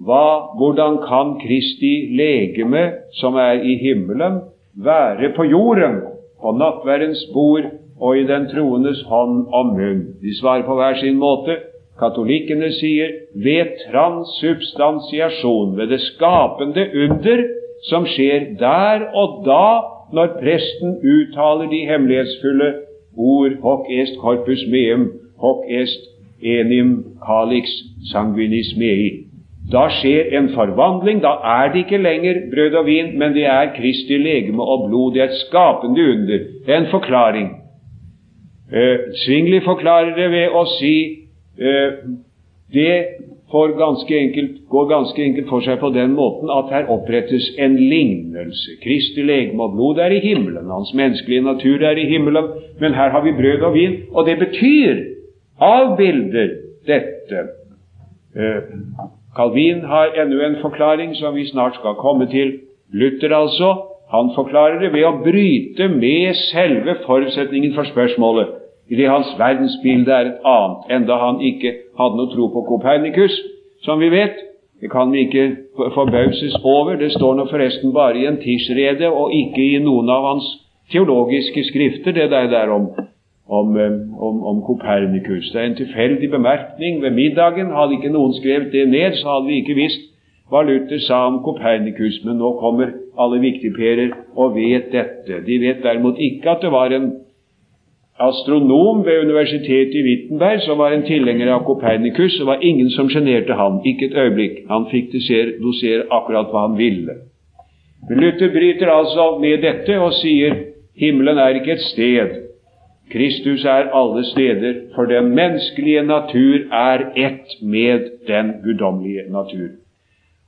hva, 0.00 0.54
hvordan 0.56 1.00
kan 1.04 1.34
Kristi 1.42 2.08
legeme, 2.16 2.84
som 3.18 3.36
er 3.36 3.60
i 3.66 3.74
himmelen, 3.82 4.40
være 4.78 5.32
på 5.36 5.44
jorden, 5.50 5.98
på 6.40 6.54
nattverdens 6.56 7.24
bord 7.34 7.66
og 8.00 8.16
i 8.16 8.24
den 8.28 8.46
troendes 8.52 9.02
hånd 9.10 9.50
og 9.52 9.74
munn? 9.74 10.04
De 10.22 10.32
svarer 10.38 10.64
på 10.68 10.78
hver 10.78 10.96
sin 11.02 11.18
måte. 11.20 11.58
Katolikkene 12.00 12.70
sier 12.78 13.10
ved 13.34 13.74
transsubstansiasjon, 13.90 15.74
ved 15.76 15.90
det 15.92 16.00
skapende 16.06 16.86
under 16.94 17.42
som 17.90 18.06
skjer 18.08 18.54
der 18.60 19.10
og 19.16 19.42
da 19.44 19.66
når 20.16 20.38
presten 20.38 20.96
uttaler 21.02 21.68
de 21.70 21.82
hemmelighetsfulle 21.90 22.70
ord 23.18 23.58
hoc 23.66 23.90
est 23.90 24.16
corpus 24.22 24.64
meum, 24.72 25.10
hoc 25.42 25.66
est 25.68 26.08
enim 26.42 26.94
calix 27.26 27.70
sanguinis 28.12 28.74
mei. 28.78 29.26
Da 29.70 29.86
skjer 30.00 30.32
en 30.38 30.50
forvandling. 30.54 31.22
Da 31.22 31.36
er 31.44 31.72
det 31.72 31.84
ikke 31.84 32.02
lenger 32.02 32.42
brød 32.54 32.74
og 32.80 32.86
vin, 32.86 33.18
men 33.18 33.34
det 33.34 33.46
er 33.46 33.74
Kristi 33.76 34.18
legeme 34.18 34.62
og 34.62 34.88
blod. 34.88 35.14
Det 35.14 35.22
er 35.22 35.30
et 35.30 35.42
skapende 35.46 36.10
under. 36.12 36.44
Det 36.66 36.74
er 36.74 36.80
en 36.80 36.90
forklaring. 36.90 37.50
Eh, 38.72 38.98
Svingli 39.24 39.60
forklarer 39.64 40.14
det 40.16 40.30
ved 40.30 40.54
å 40.54 40.64
si 40.78 40.94
Eh, 41.60 41.92
det 42.72 43.04
ganske 43.52 44.18
enkelt, 44.18 44.50
går 44.68 44.84
ganske 44.88 45.24
enkelt 45.24 45.48
for 45.48 45.60
seg 45.60 45.80
på 45.82 45.90
den 45.90 46.14
måten 46.14 46.50
at 46.54 46.70
her 46.70 46.86
opprettes 46.94 47.50
en 47.58 47.74
lignelse. 47.76 48.78
Kristi 48.84 49.24
legeme 49.26 49.66
og 49.66 49.74
blod 49.74 49.98
er 49.98 50.14
i 50.14 50.20
himmelen, 50.22 50.70
hans 50.70 50.94
menneskelige 50.94 51.42
natur 51.42 51.82
er 51.82 51.98
i 51.98 52.06
himmelen, 52.06 52.46
men 52.80 52.94
her 52.94 53.10
har 53.10 53.24
vi 53.26 53.32
brød 53.32 53.66
og 53.66 53.74
vin, 53.74 53.96
og 54.14 54.26
det 54.26 54.38
betyr, 54.38 55.02
avbilder 55.60 56.56
dette. 56.86 57.44
Eh, 58.36 58.62
Calvin 59.36 59.84
har 59.84 60.16
ennå 60.22 60.40
en 60.44 60.60
forklaring 60.62 61.14
som 61.14 61.34
vi 61.34 61.46
snart 61.50 61.78
skal 61.78 61.94
komme 62.00 62.26
til. 62.30 62.58
Luther, 62.92 63.34
altså, 63.36 63.74
han 64.10 64.32
forklarer 64.34 64.80
det 64.80 64.92
ved 64.92 65.06
å 65.06 65.18
bryte 65.22 65.86
med 65.88 66.34
selve 66.50 66.96
forutsetningen 67.06 67.74
for 67.74 67.86
spørsmålet 67.92 68.56
idet 68.90 69.10
hans 69.10 69.34
verdensbilde 69.38 70.12
er 70.12 70.28
et 70.28 70.46
annet, 70.46 70.86
enda 70.96 71.18
han 71.22 71.38
ikke 71.46 71.74
hadde 71.98 72.18
noe 72.18 72.30
tro 72.32 72.48
på 72.50 72.64
Kopernikus, 72.68 73.36
som 73.86 74.02
vi 74.02 74.10
vet. 74.10 74.34
Det 74.80 74.90
kan 74.90 75.12
vi 75.12 75.26
ikke 75.26 75.44
forbauses 75.94 76.56
over. 76.64 76.96
Det 76.96 77.12
står 77.12 77.36
nå 77.36 77.46
forresten 77.50 77.92
bare 77.94 78.18
i 78.18 78.26
en 78.26 78.40
tidsrede 78.42 79.10
og 79.12 79.34
ikke 79.36 79.62
i 79.76 79.82
noen 79.84 80.10
av 80.10 80.26
hans 80.30 80.48
teologiske 80.90 81.64
skrifter, 81.68 82.16
det 82.16 82.30
der, 82.32 82.48
der 82.50 82.72
om, 82.74 82.88
om, 83.50 83.76
eh, 83.76 84.22
om, 84.26 84.42
om, 84.46 84.62
Kopernikus. 84.62 85.50
Det 85.52 85.60
er 85.60 85.66
en 85.66 85.74
tilfeldig 85.74 86.30
bemerkning 86.30 87.02
ved 87.02 87.10
middagen. 87.10 87.72
Hadde 87.74 87.96
ikke 87.98 88.12
noen 88.14 88.34
skrevet 88.38 88.72
det 88.72 88.88
ned, 88.88 89.16
så 89.18 89.34
hadde 89.34 89.48
vi 89.50 89.62
ikke 89.62 89.78
visst 89.78 90.06
hva 90.50 90.62
Luther 90.66 90.98
sa 91.06 91.24
om 91.26 91.40
Kopernikus. 91.46 92.20
Men 92.24 92.38
nå 92.42 92.52
kommer 92.62 92.92
alle 93.18 93.40
viktigperer 93.42 94.14
og 94.36 94.54
vet 94.54 94.92
dette. 94.94 95.42
De 95.46 95.58
vet 95.62 95.82
derimot 95.82 96.18
ikke 96.18 96.54
at 96.54 96.62
det 96.62 96.70
var 96.74 96.94
en 96.94 97.10
astronom 98.20 99.04
ved 99.06 99.24
universitetet 99.24 99.96
i 99.96 100.04
Wittenberg 100.04 100.60
som 100.66 100.78
var 100.78 100.94
en 100.94 101.06
tilhenger 101.08 101.50
av 101.54 101.64
Kopernikus. 101.66 102.38
Det 102.38 102.46
var 102.46 102.62
ingen 102.62 102.90
som 102.90 103.08
sjenerte 103.10 103.56
han, 103.56 103.80
Ikke 103.84 104.10
et 104.10 104.18
øyeblikk. 104.22 104.62
Han 104.68 104.86
fikk 104.90 105.10
dosere 105.62 106.06
akkurat 106.10 106.52
hva 106.52 106.68
han 106.68 106.78
ville. 106.78 107.18
Luther 108.10 108.52
bryter 108.52 108.90
altså 108.90 109.38
med 109.40 109.62
dette 109.62 109.98
og 110.00 110.12
sier 110.18 110.54
himmelen 110.96 111.38
er 111.38 111.58
ikke 111.58 111.72
et 111.72 111.84
sted. 111.90 112.49
Kristus 113.10 113.64
er 113.64 113.90
alle 113.94 114.24
steder, 114.24 114.74
for 114.94 115.04
den 115.10 115.34
menneskelige 115.34 116.02
natur 116.06 116.70
er 116.72 117.06
ett 117.16 117.62
med 117.62 118.10
den 118.28 118.52
guddommelige 118.64 119.26
natur. 119.30 119.68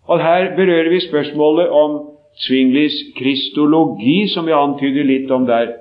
Og 0.08 0.22
Her 0.22 0.56
berører 0.56 0.90
vi 0.90 1.00
spørsmålet 1.00 1.68
om 1.68 2.00
Zwinglis 2.38 2.92
kristologi, 3.18 4.28
som 4.28 4.46
vi 4.46 4.52
antyder 4.52 5.04
litt 5.04 5.30
om 5.30 5.46
der 5.46 5.74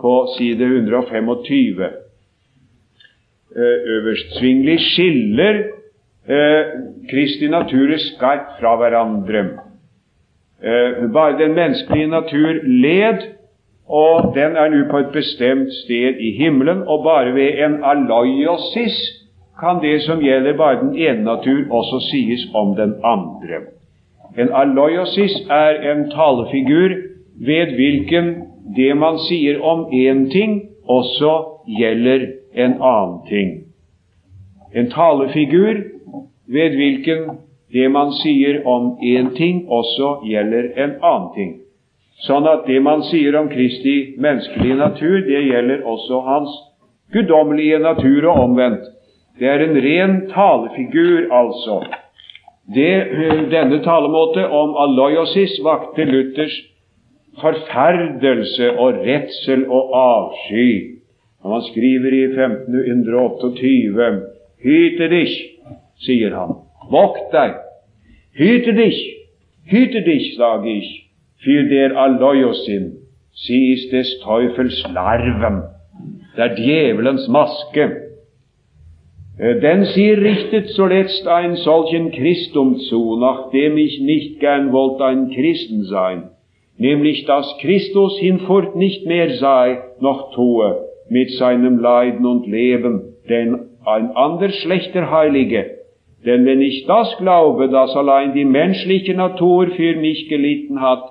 på 0.00 0.14
side 0.38 0.64
125. 0.64 1.84
Eh, 3.56 3.78
øverst. 3.94 4.38
Svingli 4.38 4.78
skiller 4.78 5.54
eh, 6.28 6.64
Kristi 7.10 7.48
natur 7.48 7.96
skarpt 7.96 8.58
fra 8.60 8.76
hverandre. 8.76 9.44
Eh, 10.62 11.12
bare 11.12 11.38
den 11.38 11.54
menneskelige 11.54 12.06
natur 12.06 12.52
led, 12.62 13.18
og 13.88 14.34
den 14.34 14.56
er 14.56 14.68
nå 14.72 14.84
på 14.90 14.98
et 14.98 15.12
bestemt 15.12 15.72
sted 15.84 16.20
i 16.20 16.30
himmelen, 16.38 16.82
og 16.88 17.04
bare 17.04 17.34
ved 17.34 17.64
en 17.66 17.80
aloiosis 17.84 18.96
kan 19.60 19.82
det 19.82 20.02
som 20.02 20.20
gjelder 20.20 20.56
bare 20.56 20.80
den 20.80 20.96
ene 20.96 21.24
natur, 21.24 21.60
også 21.70 22.00
sies 22.10 22.48
om 22.54 22.76
den 22.76 22.94
andre. 23.04 23.60
En 24.38 24.48
aloiosis 24.52 25.34
er 25.50 25.92
en 25.92 26.10
talefigur 26.10 26.96
ved 27.46 27.74
hvilken 27.74 28.34
det 28.76 28.96
man 28.96 29.18
sier 29.18 29.60
om 29.62 29.86
én 29.92 30.30
ting, 30.32 30.62
også 30.88 31.60
gjelder 31.78 32.26
en 32.54 32.74
annen 32.80 33.18
ting. 33.28 33.50
En 34.74 34.90
talefigur 34.90 35.74
ved 36.46 36.76
hvilken 36.76 37.30
det 37.72 37.90
man 37.90 38.12
sier 38.12 38.66
om 38.66 38.96
én 39.02 39.36
ting, 39.36 39.64
også 39.68 40.16
gjelder 40.26 40.72
en 40.76 40.96
annen 41.02 41.30
ting. 41.34 41.63
Sånn 42.22 42.46
at 42.46 42.68
det 42.68 42.78
man 42.82 43.02
sier 43.10 43.34
om 43.36 43.48
Kristi 43.50 44.14
menneskelige 44.22 44.78
natur, 44.78 45.16
det 45.26 45.42
gjelder 45.48 45.82
også 45.82 46.20
hans 46.28 46.52
guddommelige 47.12 47.78
natur 47.82 48.28
og 48.30 48.42
omvendt. 48.48 48.86
Det 49.38 49.48
er 49.50 49.64
en 49.64 49.76
ren 49.82 50.14
talefigur, 50.30 51.26
altså. 51.34 51.80
Det, 52.74 52.92
denne 53.50 53.82
talemåte 53.84 54.46
om 54.46 54.76
aloiosis 54.78 55.58
vakte 55.66 56.06
Luthers 56.08 56.54
forferdelse 57.42 58.70
og 58.78 59.02
redsel 59.04 59.66
og 59.68 59.90
avsky. 59.98 60.70
Og 61.42 61.52
han 61.52 61.62
skriver 61.66 62.14
i 62.14 62.24
1528 62.30 64.22
Hyte 64.64 65.08
dich, 65.12 65.34
sier 66.00 66.32
han. 66.38 66.54
Vokt 66.90 67.34
deg. 67.34 67.58
Hyte 68.38 68.72
dich, 68.78 69.00
hyte 69.68 70.00
dich, 70.06 70.36
sag 70.38 70.64
ich, 70.66 71.03
für 71.44 71.64
der 71.64 71.96
Aloyosin. 71.96 72.96
Sie 73.34 73.72
ist 73.74 73.92
des 73.92 74.20
Teufels 74.20 74.82
Larven. 74.92 75.62
Det 76.36 76.42
er 76.42 76.54
djevelens 76.54 77.28
maske. 77.28 77.84
Denn 79.38 79.84
sie 79.84 80.10
richtet 80.10 80.70
zuletzt 80.70 81.26
ein 81.26 81.56
solchen 81.56 82.10
Christum 82.12 82.78
zu, 82.88 83.16
nachdem 83.20 83.76
ich 83.76 84.00
nicht 84.00 84.40
gern 84.40 84.72
wollte 84.72 85.04
ein 85.04 85.30
Christen 85.30 85.84
sein 85.84 86.30
nämlich 86.78 87.24
dass 87.26 87.56
Christus 87.60 88.18
hinfort 88.18 88.76
nicht 88.76 89.06
mehr 89.06 89.30
sei 89.36 89.82
noch 90.00 90.34
tue 90.34 90.84
mit 91.08 91.30
seinem 91.32 91.78
Leiden 91.78 92.26
und 92.26 92.46
Leben, 92.46 93.16
denn 93.28 93.70
ein 93.84 94.10
ander 94.12 94.50
schlechter 94.50 95.10
Heilige. 95.10 95.78
Denn 96.24 96.46
wenn 96.46 96.62
ich 96.62 96.86
das 96.86 97.16
glaube, 97.18 97.68
dass 97.68 97.94
allein 97.94 98.32
die 98.32 98.46
menschliche 98.46 99.14
Natur 99.14 99.68
für 99.68 99.96
mich 99.96 100.28
gelitten 100.28 100.80
hat, 100.80 101.04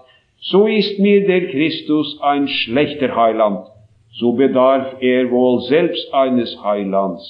so 0.52 0.68
ist 0.68 1.00
mir 1.00 1.26
der 1.26 1.48
Christus 1.48 2.20
ein 2.22 2.48
schlechter 2.48 3.16
Heiland. 3.16 3.66
So 4.12 4.34
bedarf 4.34 4.98
er 5.00 5.32
wohl 5.32 5.62
selbst 5.62 6.14
eines 6.14 6.62
Heilands. 6.62 7.24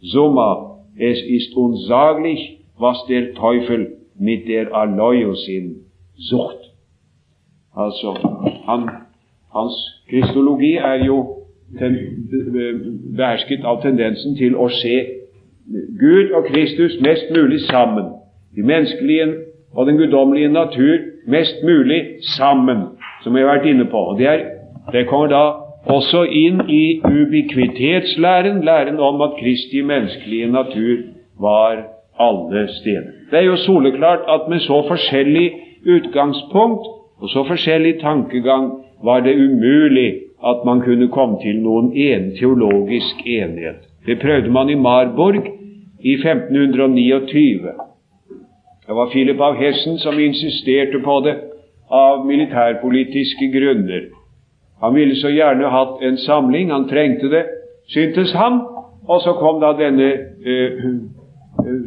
Summa, 0.00 0.78
es 0.96 1.22
ist 1.22 1.54
unsaglich, 1.54 2.60
was 2.78 3.04
der 3.06 3.34
Teufel 3.34 3.98
mit 4.18 4.48
der 4.48 4.74
Aloiosin 4.74 5.84
sucht. 6.16 6.72
Altså, 7.74 8.14
han, 8.66 8.90
hans 9.52 9.74
kristologi 10.08 10.76
er 10.76 11.04
jo 11.04 11.46
ten, 11.78 12.28
behersket 13.16 13.64
av 13.64 13.82
tendensen 13.82 14.36
til 14.38 14.56
å 14.56 14.70
se 14.72 14.94
Gud 15.98 16.32
og 16.32 16.46
Kristus 16.48 16.96
mest 17.00 17.28
mulig 17.34 17.60
sammen. 17.68 18.14
De 18.56 18.62
menneskelige 18.62 19.26
og 19.72 19.86
den 19.86 19.98
guddommelige 19.98 20.48
natur 20.48 21.13
mest 21.26 21.62
mulig 21.64 22.00
sammen, 22.36 22.86
som 23.22 23.36
jeg 23.36 23.46
har 23.46 23.58
vært 23.58 23.68
inne 23.70 23.86
på. 23.90 24.02
Det, 24.18 24.26
er, 24.28 24.44
det 24.92 25.06
kommer 25.08 25.32
da 25.32 25.44
også 25.90 26.24
inn 26.24 26.62
i 26.68 27.00
ubikvitetslæren, 27.04 28.64
læren 28.64 29.00
om 29.00 29.20
at 29.24 29.36
Kristi 29.40 29.82
menneskelige 29.82 30.52
natur 30.52 30.96
var 31.40 31.84
alle 32.20 32.68
steder. 32.68 33.12
Det 33.30 33.38
er 33.38 33.48
jo 33.50 33.56
soleklart 33.56 34.28
at 34.28 34.48
med 34.48 34.60
så 34.60 34.82
forskjellig 34.88 35.52
utgangspunkt 35.86 36.86
og 37.20 37.28
så 37.28 37.44
forskjellig 37.48 38.00
tankegang 38.00 38.70
var 39.04 39.20
det 39.20 39.34
umulig 39.36 40.14
at 40.46 40.64
man 40.64 40.80
kunne 40.80 41.08
komme 41.08 41.38
til 41.42 41.60
noen 41.62 41.92
en 41.92 42.30
teologisk 42.38 43.26
enighet. 43.26 43.80
Det 44.06 44.20
prøvde 44.20 44.50
man 44.50 44.70
i 44.70 44.74
Marburg 44.74 45.46
i 46.00 46.14
1529. 46.14 47.72
Det 48.86 48.92
var 48.92 49.10
Philip 49.10 49.40
av 49.40 49.54
Hessen 49.54 49.98
som 49.98 50.20
insisterte 50.20 50.98
på 50.98 51.20
det 51.20 51.34
av 51.88 52.26
militærpolitiske 52.26 53.46
grunner. 53.46 54.08
Han 54.80 54.94
ville 54.94 55.16
så 55.16 55.30
gjerne 55.32 55.70
hatt 55.72 56.02
en 56.02 56.16
samling, 56.20 56.70
han 56.70 56.88
trengte 56.88 57.30
det, 57.32 57.44
syntes 57.88 58.32
han. 58.36 58.60
Og 59.08 59.20
så 59.20 59.32
kom 59.40 59.60
da 59.60 59.72
denne, 59.76 60.08
uh, 60.44 60.84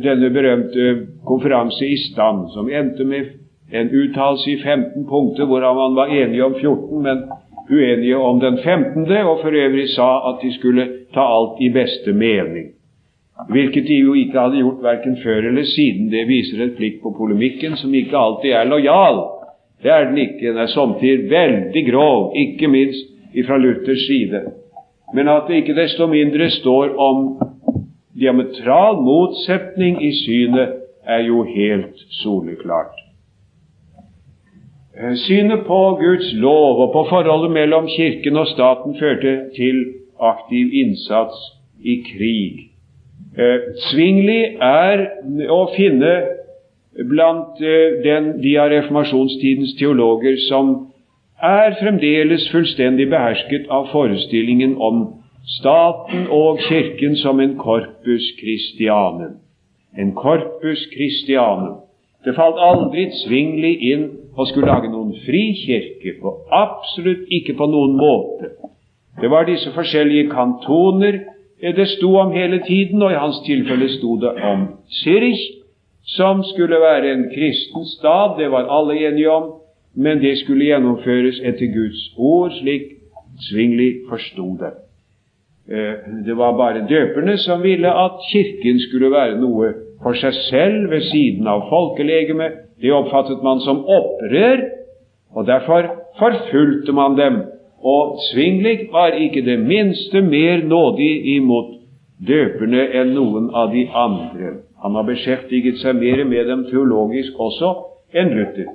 denne 0.04 0.30
berømte 0.34 0.88
konferanse 1.26 1.86
i 1.86 1.98
stand, 2.08 2.48
som 2.54 2.70
endte 2.70 3.06
med 3.06 3.34
en 3.74 3.90
uttalelse 3.90 4.52
i 4.52 4.62
15 4.64 5.06
punkter, 5.10 5.46
hvorav 5.46 5.76
man 5.76 5.96
var 5.96 6.14
enige 6.14 6.46
om 6.46 6.56
14, 6.60 7.04
men 7.04 7.24
uenige 7.70 8.18
om 8.18 8.40
den 8.40 8.58
15., 8.64 9.12
og 9.28 9.40
for 9.42 9.54
øvrig 9.66 9.90
sa 9.90 10.10
at 10.30 10.42
de 10.42 10.54
skulle 10.54 10.88
ta 11.14 11.26
alt 11.38 11.62
i 11.62 11.70
beste 11.74 12.14
mening. 12.14 12.77
Hvilket 13.50 13.88
de 13.88 13.98
jo 14.02 14.14
ikke 14.18 14.40
hadde 14.40 14.62
gjort 14.64 14.84
verken 14.84 15.18
før 15.24 15.46
eller 15.50 15.64
siden. 15.64 16.10
Det 16.12 16.28
viser 16.28 16.64
et 16.64 16.78
blikk 16.78 17.02
på 17.04 17.14
polemikken 17.18 17.78
som 17.78 17.94
ikke 17.94 18.18
alltid 18.18 18.56
er 18.58 18.70
lojal. 18.70 19.22
Det 19.84 19.92
er 19.94 20.08
den 20.10 20.18
ikke. 20.18 20.48
Den 20.48 20.58
er 20.58 20.74
samtidig 20.74 21.30
veldig 21.30 21.84
grov, 21.92 22.34
ikke 22.36 22.68
minst 22.68 23.14
fra 23.48 23.58
Luthers 23.58 24.08
side. 24.08 24.42
Men 25.14 25.28
at 25.28 25.46
det 25.48 25.62
ikke 25.62 25.78
desto 25.78 26.08
mindre 26.08 26.50
står 26.50 26.98
om 26.98 27.28
diametral 28.20 28.98
motsetning 29.06 30.02
i 30.04 30.12
synet, 30.26 30.74
er 31.08 31.22
jo 31.24 31.44
helt 31.44 32.00
soleklart. 32.22 32.98
Eh, 34.98 35.14
synet 35.16 35.64
på 35.68 35.98
Guds 36.02 36.34
lov 36.34 36.82
og 36.84 36.90
på 36.94 37.06
forholdet 37.10 37.52
mellom 37.52 37.88
Kirken 37.88 38.38
og 38.38 38.48
staten 38.48 38.98
førte 39.00 39.34
til 39.56 39.86
aktiv 40.20 40.74
innsats 40.74 41.38
i 41.80 41.96
krig. 42.10 42.77
Svingli 43.90 44.40
eh, 44.46 44.66
er 44.66 45.04
å 45.54 45.60
finne 45.76 46.14
blant 47.06 47.62
eh, 47.62 48.00
den, 48.04 48.32
de 48.42 48.56
av 48.58 48.72
reformasjonstidens 48.74 49.76
teologer 49.78 50.40
som 50.48 50.74
er 51.38 51.76
fremdeles 51.78 52.48
fullstendig 52.50 53.10
behersket 53.12 53.68
av 53.70 53.92
forestillingen 53.92 54.74
om 54.82 55.04
staten 55.60 56.26
og 56.34 56.64
Kirken 56.66 57.16
som 57.22 57.40
en 57.40 57.54
corpus 57.62 58.32
christiane. 58.40 59.36
En 59.98 60.16
corpus 60.18 60.88
christiane. 60.94 61.76
Det 62.26 62.34
falt 62.36 62.58
aldri 62.58 63.06
Svingli 63.22 63.76
inn 63.92 64.10
og 64.38 64.50
skulle 64.50 64.68
lage 64.68 64.90
noen 64.92 65.14
fri 65.26 65.54
kirke. 65.58 66.18
På 66.22 66.34
absolutt 66.54 67.30
ikke 67.34 67.56
på 67.58 67.70
noen 67.70 67.96
måte. 67.98 68.52
Det 69.22 69.30
var 69.30 69.48
disse 69.48 69.72
forskjellige 69.74 70.30
kantoner 70.34 71.22
det 71.62 71.88
sto 71.88 72.16
om 72.16 72.32
hele 72.32 72.60
tiden, 72.68 73.02
og 73.02 73.12
i 73.12 73.22
hans 73.22 73.40
tilfelle 73.46 73.90
sto 73.90 74.16
det 74.22 74.34
om 74.44 74.68
Zürich, 74.90 75.42
som 76.06 76.44
skulle 76.44 76.80
være 76.80 77.14
en 77.14 77.24
kristen 77.36 77.86
stad. 77.86 78.38
Det 78.38 78.52
var 78.52 78.70
alle 78.80 79.08
enige 79.08 79.32
om, 79.32 79.54
men 79.96 80.22
det 80.22 80.38
skulle 80.38 80.66
gjennomføres 80.66 81.40
etter 81.44 81.74
Guds 81.74 82.14
ord, 82.18 82.52
slik 82.52 82.82
Svingli 83.50 83.92
forsto 84.10 84.58
det. 84.58 84.74
Eh, 85.70 85.94
det 86.26 86.38
var 86.38 86.58
bare 86.58 86.86
døperne 86.90 87.38
som 87.38 87.64
ville 87.64 87.90
at 87.90 88.22
Kirken 88.32 88.80
skulle 88.80 89.12
være 89.12 89.38
noe 89.42 89.74
for 90.02 90.18
seg 90.18 90.34
selv 90.48 90.90
ved 90.92 91.06
siden 91.12 91.48
av 91.48 91.68
folkelegemet. 91.70 92.64
Det 92.82 92.94
oppfattet 92.94 93.44
man 93.44 93.60
som 93.66 93.84
opprør, 93.86 94.64
og 95.36 95.48
derfor 95.48 95.90
forfulgte 96.20 96.94
man 96.94 97.18
dem 97.18 97.42
og 97.84 98.18
Svinglik 98.32 98.80
var 98.92 99.08
ikke 99.08 99.46
det 99.46 99.60
minste 99.60 100.22
mer 100.22 100.66
nådig 100.66 101.36
imot 101.36 101.74
døperne 102.28 102.88
enn 102.98 103.14
noen 103.14 103.50
av 103.54 103.72
de 103.74 103.88
andre. 103.94 104.54
Han 104.84 104.96
har 104.98 105.04
beskjeftiget 105.06 105.78
seg 105.82 105.96
mer 106.02 106.24
med 106.26 106.46
dem 106.50 106.66
teologisk 106.72 107.34
også 107.40 107.76
enn 108.14 108.30
Luther. 108.34 108.66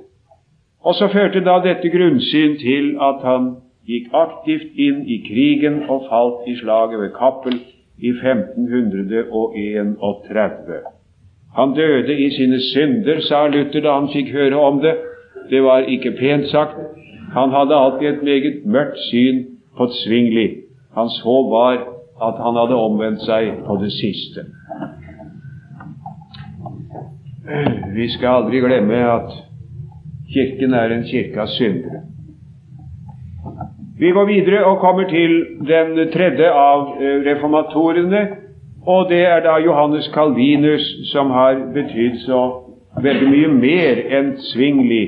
Og 0.83 0.95
så 0.95 1.07
førte 1.11 1.39
da 1.43 1.59
dette 1.63 1.89
grunnsyn 1.91 2.57
til 2.59 2.97
at 3.01 3.15
han 3.23 3.55
gikk 3.87 4.07
aktivt 4.15 4.77
inn 4.79 5.03
i 5.07 5.17
krigen 5.27 5.83
og 5.91 6.05
falt 6.09 6.47
i 6.47 6.55
slaget 6.59 6.99
ved 6.99 7.09
Kappel 7.17 7.53
i 7.99 8.09
1531. 8.15 10.81
Han 11.55 11.73
døde 11.75 12.17
i 12.17 12.29
sine 12.35 12.59
synder, 12.71 13.21
sa 13.21 13.47
Luther 13.47 13.81
da 13.83 13.91
han 13.99 14.09
fikk 14.13 14.31
høre 14.33 14.59
om 14.59 14.81
det. 14.81 14.95
Det 15.51 15.63
var 15.63 15.79
ikke 15.91 16.11
pent 16.19 16.47
sagt, 16.51 16.77
han 17.33 17.49
hadde 17.49 17.75
alltid 17.75 18.07
et 18.07 18.23
meget 18.23 18.65
mørkt 18.65 18.99
syn 19.09 19.45
på 19.77 19.87
Svingli. 20.03 20.47
Hans 20.97 21.21
håp 21.25 21.49
var 21.51 21.79
at 22.27 22.37
han 22.45 22.59
hadde 22.61 22.75
omvendt 22.77 23.23
seg 23.25 23.63
på 23.65 23.77
det 23.81 23.91
siste. 23.91 24.45
Vi 27.95 28.07
skal 28.13 28.43
aldri 28.43 28.61
glemme 28.63 29.01
at 29.15 29.33
Kirken 30.33 30.73
er 30.73 30.93
en 30.93 31.03
kirke 31.05 31.41
av 31.41 31.49
syndere. 31.53 31.99
Vi 33.99 34.09
går 34.11 34.25
videre 34.25 34.63
og 34.65 34.79
kommer 34.81 35.05
til 35.09 35.35
den 35.67 35.99
tredje 36.13 36.47
av 36.49 36.95
eh, 36.97 37.19
reformatorene, 37.27 38.23
og 38.87 39.09
det 39.11 39.21
er 39.29 39.43
da 39.45 39.59
Johannes 39.61 40.09
Calvinus, 40.15 40.87
som 41.11 41.29
har 41.31 41.59
betydd 41.75 42.17
så 42.25 42.39
veldig 43.03 43.29
mye 43.29 43.51
mer 43.53 44.01
enn 44.17 44.33
Svingli 44.49 45.03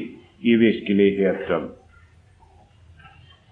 i 0.45 0.55
virkeligheten. 0.61 1.71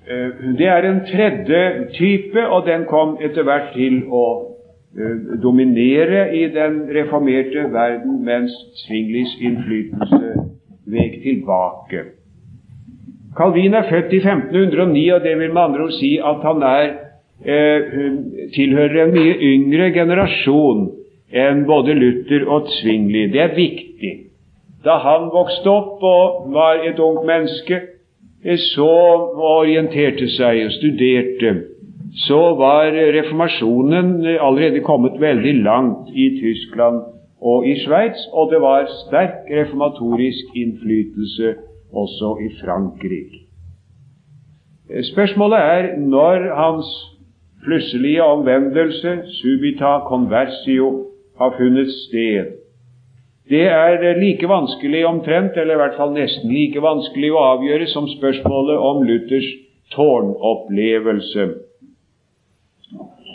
Eh, 0.07 0.55
det 0.57 0.67
er 0.67 0.83
en 0.83 0.99
tredje 1.07 1.87
type, 1.93 2.47
og 2.47 2.65
den 2.67 2.85
kom 2.85 3.15
etter 3.23 3.45
hvert 3.47 3.69
til 3.75 4.01
å 4.11 4.25
eh, 4.97 5.37
dominere 5.43 6.25
i 6.35 6.49
den 6.51 6.81
reformerte 6.91 7.69
verden, 7.71 8.17
mens 8.25 8.51
Svinglis 8.81 9.37
innflytelse 9.39 10.33
vek 10.91 11.21
tilbake. 11.23 12.03
Calvin 13.37 13.73
er 13.79 13.87
født 13.89 14.11
i 14.13 14.19
1509, 14.19 15.05
og 15.15 15.23
det 15.23 15.37
vil 15.39 15.53
med 15.53 15.61
andre 15.61 15.87
ord 15.87 15.95
si 15.95 16.17
at 16.19 16.43
han 16.43 16.67
er, 16.67 16.91
eh, 17.45 17.95
tilhører 18.55 19.05
en 19.05 19.15
mye 19.15 19.39
yngre 19.53 19.89
generasjon 19.95 20.83
enn 21.31 21.63
både 21.65 21.95
Luther 21.95 22.43
og 22.51 22.67
Zwingli. 22.81 23.29
Det 23.31 23.41
er 23.41 23.55
viktig. 23.55 24.13
Da 24.83 24.99
han 24.99 25.31
vokste 25.31 25.71
opp 25.71 26.03
og 26.03 26.51
var 26.53 26.83
et 26.83 26.99
ungt 26.99 27.23
menneske, 27.25 27.79
så 28.43 28.89
orienterte 29.39 30.27
seg 30.35 30.65
og 30.65 30.73
studerte, 30.75 31.53
så 32.27 32.39
var 32.59 32.91
reformasjonen 32.91 34.25
allerede 34.35 34.83
kommet 34.85 35.15
veldig 35.21 35.53
langt 35.63 36.11
i 36.13 36.27
Tyskland 36.41 36.99
og 37.41 37.67
i 37.67 37.77
Sveits, 37.83 38.27
og 38.33 38.51
det 38.51 38.59
var 38.61 38.89
sterk 39.05 39.47
reformatorisk 39.51 40.55
innflytelse 40.55 41.55
også 41.93 42.35
i 42.45 42.49
Frankrike. 42.59 43.39
Spørsmålet 45.13 45.59
er 45.59 45.87
når 45.97 46.49
hans 46.55 46.91
plutselige 47.63 48.23
omvendelse, 48.23 49.17
subita 49.39 49.99
conversio, 50.09 51.07
har 51.37 51.55
funnet 51.57 51.89
sted. 51.91 52.62
Det 53.49 53.65
er 53.67 54.19
like 54.19 54.47
vanskelig 54.47 55.05
omtrent, 55.05 55.57
eller 55.57 55.75
i 55.75 55.81
hvert 55.81 55.97
fall 55.99 56.13
nesten 56.15 56.51
like 56.51 56.79
vanskelig 56.81 57.31
å 57.33 57.43
avgjøre 57.57 57.89
som 57.91 58.07
spørsmålet 58.07 58.79
om 58.79 59.03
Luthers 59.03 59.49
tårnopplevelse. 59.95 61.49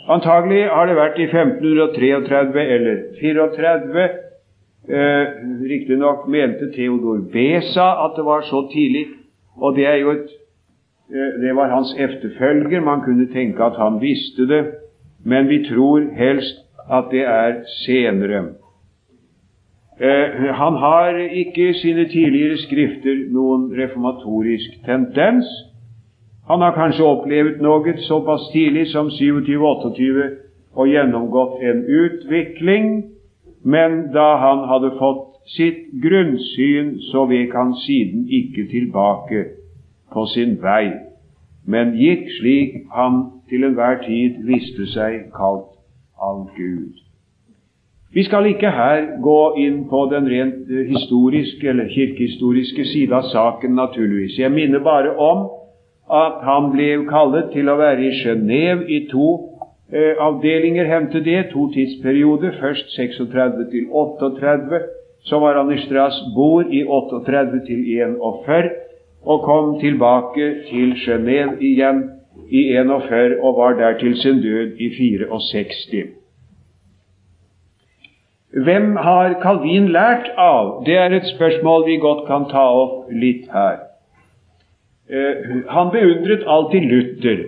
Antagelig 0.08 0.62
har 0.72 0.88
det 0.88 0.96
vært 0.96 1.18
i 1.20 1.26
1533 1.28 2.64
eller 2.64 3.02
34. 3.20 4.06
Eh, 4.88 5.24
Riktignok 5.68 6.24
mente 6.32 6.70
Theodor 6.72 7.20
Besa 7.32 7.90
at 8.06 8.16
det 8.16 8.24
var 8.24 8.46
så 8.48 8.62
tidlig, 8.72 9.04
og 9.60 9.76
det, 9.76 9.84
et, 9.84 10.30
eh, 11.12 11.34
det 11.42 11.52
var 11.56 11.68
hans 11.68 11.92
efterfølger. 11.98 12.80
Man 12.80 13.04
kunne 13.04 13.28
tenke 13.32 13.64
at 13.64 13.76
han 13.76 14.00
visste 14.00 14.48
det, 14.48 14.62
men 15.24 15.48
vi 15.48 15.60
tror 15.68 16.08
helst 16.16 16.64
at 16.88 17.12
det 17.12 17.26
er 17.28 17.60
senere. 17.84 18.46
Eh, 20.00 20.54
han 20.54 20.74
har 20.74 21.16
ikke 21.16 21.68
i 21.68 21.72
sine 21.74 22.04
tidligere 22.08 22.56
skrifter 22.56 23.16
noen 23.34 23.64
reformatorisk 23.74 24.76
tendens. 24.86 25.48
Han 26.46 26.60
har 26.62 26.76
kanskje 26.76 27.04
opplevd 27.04 27.58
noe 27.60 27.94
såpass 28.06 28.46
tidlig 28.52 28.86
som 28.92 29.10
27-28 29.10 30.28
og 30.78 30.88
gjennomgått 30.88 31.64
en 31.66 31.82
utvikling, 32.02 32.86
men 33.64 33.98
da 34.14 34.28
han 34.38 34.62
hadde 34.70 34.92
fått 35.00 35.24
sitt 35.56 35.90
grunnsyn, 36.02 36.94
så 37.10 37.26
vek 37.26 37.56
han 37.58 37.74
siden 37.82 38.28
ikke 38.30 38.68
tilbake 38.70 39.44
på 40.14 40.26
sin 40.30 40.54
vei, 40.62 40.92
men 41.66 41.96
gikk 41.98 42.30
slik 42.38 42.78
han 42.94 43.24
til 43.50 43.66
enhver 43.66 43.98
tid 44.06 44.38
visste 44.46 44.86
seg 44.94 45.26
kalt 45.34 45.74
av 46.22 46.46
Gud. 46.54 47.07
Vi 48.14 48.22
skal 48.24 48.46
ikke 48.48 48.70
her 48.72 49.02
gå 49.22 49.40
inn 49.60 49.82
på 49.90 50.06
den 50.12 50.28
rent 50.32 50.68
historiske 50.88 51.68
eller 51.68 51.90
kirkehistoriske 51.92 52.84
side 52.88 53.14
av 53.14 53.26
saken, 53.28 53.74
naturligvis. 53.76 54.38
Jeg 54.38 54.52
minner 54.52 54.80
bare 54.80 55.12
om 55.20 55.42
at 56.08 56.40
han 56.46 56.70
ble 56.72 57.04
kallet 57.10 57.50
til 57.52 57.68
å 57.68 57.76
være 57.76 58.06
i 58.08 58.14
Genéve 58.22 58.86
i 58.88 59.02
to 59.10 59.28
eh, 59.92 60.16
avdelinger, 60.24 60.88
hendte 60.88 61.20
det, 61.20 61.50
to 61.52 61.66
tidsperioder. 61.74 62.56
Først 62.60 62.96
36 62.96 63.66
til 63.74 63.90
38. 63.92 64.80
Så 65.28 65.40
var 65.42 65.58
han 65.60 65.72
i 65.74 65.80
Strasbourg 65.82 66.72
i 66.72 66.84
38 66.84 67.60
til 67.66 67.82
41, 67.92 68.70
og 69.28 69.42
kom 69.44 69.74
tilbake 69.82 70.54
til 70.70 70.96
Genéve 71.04 71.58
igjen 71.60 72.06
i 72.48 72.70
41 72.72 73.36
og 73.42 73.60
var 73.60 73.76
der 73.76 73.98
til 74.00 74.16
sin 74.16 74.40
død 74.40 74.80
i 74.80 74.88
64. 74.96 76.17
Hvem 78.64 78.96
har 78.96 79.34
Calvin 79.42 79.88
lært 79.92 80.30
av? 80.38 80.82
Det 80.86 80.96
er 80.96 81.12
et 81.14 81.26
spørsmål 81.34 81.84
vi 81.86 81.98
godt 82.02 82.24
kan 82.26 82.46
ta 82.50 82.64
opp 82.80 83.10
litt 83.12 83.46
her. 83.52 83.84
Eh, 85.08 85.44
han 85.68 85.92
beundret 85.92 86.46
alltid 86.46 86.88
Luther. 86.90 87.44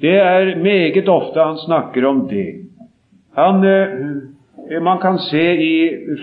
Det 0.00 0.16
er 0.16 0.56
meget 0.56 1.08
ofte 1.08 1.42
han 1.42 1.58
snakker 1.66 2.06
om 2.06 2.28
det. 2.28 2.54
Han, 3.36 3.64
eh, 3.64 4.80
man 4.82 4.98
kan 5.02 5.18
se 5.18 5.44
i 5.56 5.74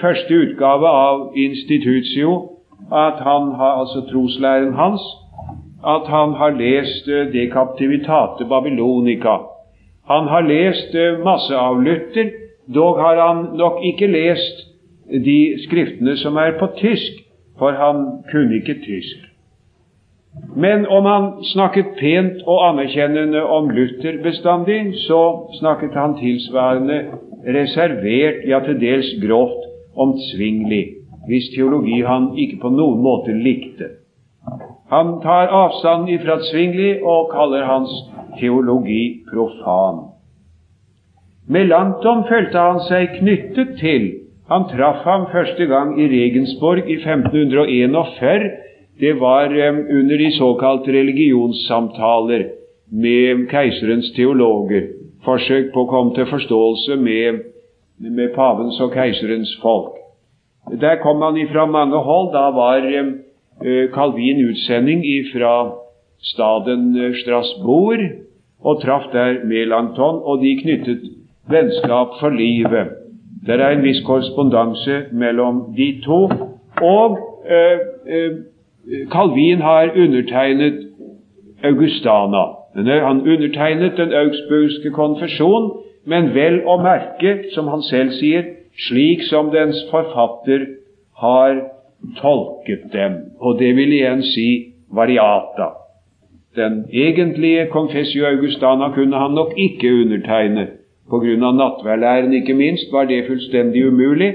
første 0.02 0.34
utgave 0.34 0.88
av 0.88 1.32
Institutio 1.36 2.50
at 2.92 3.20
han 3.20 3.52
har, 3.60 3.80
altså 3.82 4.02
troslæren 4.12 4.74
hans, 4.74 5.02
at 5.86 6.08
han 6.08 6.34
har 6.34 6.58
lest 6.58 7.08
eh, 7.08 7.28
De 7.34 7.52
Captivitate 7.54 8.46
Babylonica. 8.50 9.38
Han 10.08 10.28
har 10.28 10.42
lest 10.42 10.96
masse 11.24 11.56
av 11.56 11.82
Luther, 11.84 12.47
Dog 12.76 13.00
har 13.00 13.28
han 13.28 13.46
nok 13.58 13.80
ikke 13.86 14.08
lest 14.12 14.66
de 15.08 15.40
skriftene 15.68 16.18
som 16.18 16.36
er 16.36 16.58
på 16.60 16.68
tysk, 16.80 17.24
for 17.60 17.72
han 17.72 18.22
kunne 18.32 18.60
ikke 18.60 18.82
tysk. 18.84 19.24
Men 20.56 20.86
om 20.88 21.06
han 21.06 21.30
snakket 21.54 21.96
pent 22.00 22.44
og 22.46 22.60
anerkjennende 22.70 23.44
om 23.44 23.70
Luther 23.70 24.20
bestandig, 24.24 24.94
så 25.08 25.22
snakket 25.60 25.94
han 25.94 26.18
tilsvarende 26.20 27.00
reservert, 27.48 28.44
ja 28.48 28.60
til 28.66 28.80
dels 28.82 29.10
grovt, 29.24 29.64
om 29.98 30.14
Zwingli, 30.30 30.84
hvis 31.28 31.50
teologi 31.56 32.02
han 32.06 32.30
ikke 32.38 32.60
på 32.62 32.70
noen 32.70 33.02
måte 33.02 33.34
likte. 33.34 33.90
Han 34.92 35.18
tar 35.24 35.50
avstand 35.52 36.10
ifra 36.10 36.38
Zwingli 36.52 37.00
og 37.02 37.32
kaller 37.34 37.66
hans 37.66 37.92
teologi 38.40 39.24
profan. 39.32 40.17
Melanchthon 41.48 42.26
følte 42.28 42.60
han 42.60 42.80
seg 42.90 43.14
knyttet 43.22 43.78
til. 43.80 44.08
Han 44.52 44.66
traff 44.68 45.06
ham 45.08 45.28
første 45.32 45.68
gang 45.70 45.94
i 46.00 46.08
Regensborg 46.12 46.90
i 46.92 46.98
1541. 47.00 48.48
Det 49.00 49.14
var 49.22 49.52
um, 49.52 49.80
under 50.00 50.18
de 50.20 50.32
såkalte 50.36 50.92
religionssamtaler 50.92 52.44
med 52.92 53.46
keiserens 53.52 54.12
teologer. 54.16 54.90
Forsøk 55.24 55.72
på 55.74 55.86
å 55.86 55.90
komme 55.92 56.16
til 56.16 56.28
forståelse 56.28 56.98
med, 57.00 57.44
med 58.04 58.34
pavens 58.36 58.80
og 58.84 58.92
keiserens 58.96 59.54
folk. 59.64 59.96
Der 60.82 61.00
kom 61.00 61.24
han 61.24 61.40
ifra 61.40 61.64
mange 61.66 62.00
hold. 62.04 62.34
Da 62.36 62.50
var 62.56 62.84
um, 62.84 63.14
Calvin 63.96 64.44
utsending 64.50 65.06
ifra 65.08 65.54
staden 66.28 66.92
Strasbourg 67.22 68.04
og 68.68 68.82
traff 68.82 69.08
der 69.14 69.46
Melanchthon, 69.48 70.20
og 70.24 70.42
de 70.42 70.58
knyttet 70.60 71.08
vennskap 71.50 72.20
for 72.20 72.30
livet. 72.30 72.88
Det 73.46 73.62
er 73.62 73.70
en 73.70 73.84
viss 73.84 74.02
korrespondanse 74.06 75.02
mellom 75.12 75.64
de 75.78 76.02
to. 76.06 76.30
Og 76.82 77.18
eh, 77.50 77.80
eh, 78.08 79.62
har 79.62 79.92
undertegnet 79.96 80.88
Augustana. 81.64 82.44
Han 82.76 83.22
undertegnet 83.22 83.98
den 83.98 84.14
augsburgske 84.14 84.92
konfesjon, 84.92 85.72
men 86.06 86.34
vel 86.36 86.62
å 86.66 86.78
merke, 86.82 87.50
som 87.56 87.68
han 87.68 87.82
selv 87.82 88.14
sier, 88.20 88.44
slik 88.88 89.24
som 89.30 89.50
dens 89.52 89.80
forfatter 89.92 90.68
har 91.18 91.62
tolket 92.22 92.94
dem. 92.94 93.18
Og 93.40 93.60
det 93.60 93.74
vil 93.76 93.94
igjen 93.98 94.22
si 94.24 94.48
variata. 94.94 95.74
Den 96.56 96.86
egentlige 96.94 97.68
Confessio 97.74 98.26
Augustana 98.26 98.92
kunne 98.94 99.18
han 99.18 99.32
nok 99.32 99.58
ikke 99.58 99.94
undertegne, 99.94 100.68
av 101.12 101.56
nattværlæren 101.56 102.34
ikke 102.34 102.54
minst 102.54 102.92
var 102.92 103.06
det 103.06 103.26
fullstendig 103.28 103.88
umulig, 103.88 104.34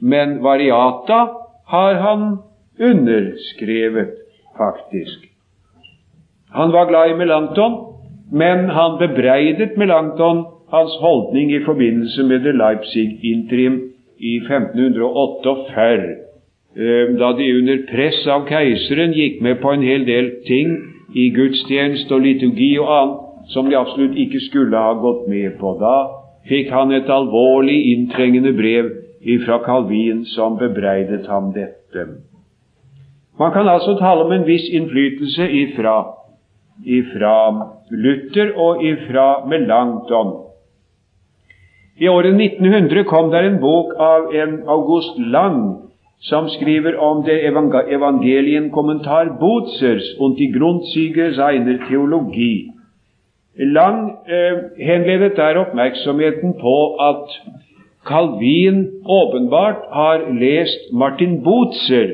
men 0.00 0.42
variata 0.42 1.26
har 1.68 1.94
han 1.94 2.36
underskrevet, 2.80 4.10
faktisk. 4.56 5.28
Han 6.52 6.72
var 6.72 6.88
glad 6.88 7.10
i 7.10 7.18
Melanchthon, 7.18 7.74
men 8.32 8.68
han 8.68 8.98
bebreidet 8.98 9.76
Melanchthon 9.76 10.44
hans 10.70 10.94
holdning 11.00 11.52
i 11.52 11.64
forbindelse 11.64 12.22
med 12.22 12.40
det 12.40 12.54
Leipzig-interim 12.54 13.80
i 14.18 14.36
1548, 14.36 16.16
eh, 16.76 17.18
da 17.20 17.32
de 17.38 17.50
under 17.58 17.78
press 17.90 18.26
av 18.26 18.46
keiseren 18.48 19.12
gikk 19.12 19.42
med 19.42 19.60
på 19.62 19.72
en 19.72 19.82
hel 19.82 20.06
del 20.06 20.30
ting 20.48 20.76
i 21.14 21.28
gudstjeneste 21.30 22.14
og 22.14 22.24
liturgi 22.26 22.72
og 22.78 22.90
annet 22.98 23.23
som 23.52 23.68
de 23.68 23.76
absolutt 23.76 24.16
ikke 24.16 24.40
skulle 24.48 24.76
ha 24.76 24.94
gått 25.00 25.26
med 25.28 25.58
på. 25.60 25.74
Da 25.80 25.96
fikk 26.48 26.70
han 26.72 26.92
et 26.92 27.10
alvorlig, 27.10 27.76
inntrengende 27.94 28.52
brev 28.56 28.92
fra 29.46 29.58
Calvin 29.64 30.24
som 30.34 30.58
bebreidet 30.60 31.26
ham 31.26 31.52
dette. 31.54 32.06
Man 33.38 33.52
kan 33.52 33.68
altså 33.68 33.96
tale 33.98 34.24
om 34.24 34.32
en 34.32 34.46
viss 34.46 34.66
innflytelse 34.70 35.48
ifra, 35.50 35.96
ifra 36.84 37.36
Luther 37.90 38.52
og 38.56 38.84
ifra 38.84 39.46
Melanchthon. 39.48 40.34
I 41.96 42.08
året 42.08 42.34
1900 42.34 43.04
kom 43.04 43.30
der 43.30 43.48
en 43.48 43.60
bok 43.62 43.94
av 43.98 44.30
en 44.34 44.62
August 44.66 45.18
Lang 45.18 45.84
som 46.20 46.48
skriver 46.48 46.96
om 46.96 47.22
det 47.22 47.36
Evangelienkommentar 47.46 49.36
Bozers 49.40 50.16
und 50.18 50.38
die 50.38 50.50
Grundzüge 50.52 51.34
seiner 51.34 51.78
Theologie. 51.88 52.72
Lang 53.58 54.10
eh, 54.26 54.84
henledet 54.86 55.36
der 55.36 55.58
oppmerksomheten 55.60 56.54
på 56.60 56.96
at 56.98 57.30
Calvin 58.06 58.86
åpenbart 59.06 59.76
har 59.92 60.26
lest 60.40 60.92
Martin 60.92 61.42
Bootser, 61.44 62.10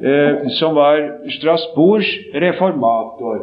eh, 0.00 0.48
som 0.58 0.74
var 0.74 1.10
Strasbourgs 1.38 2.06
reformator. 2.34 3.42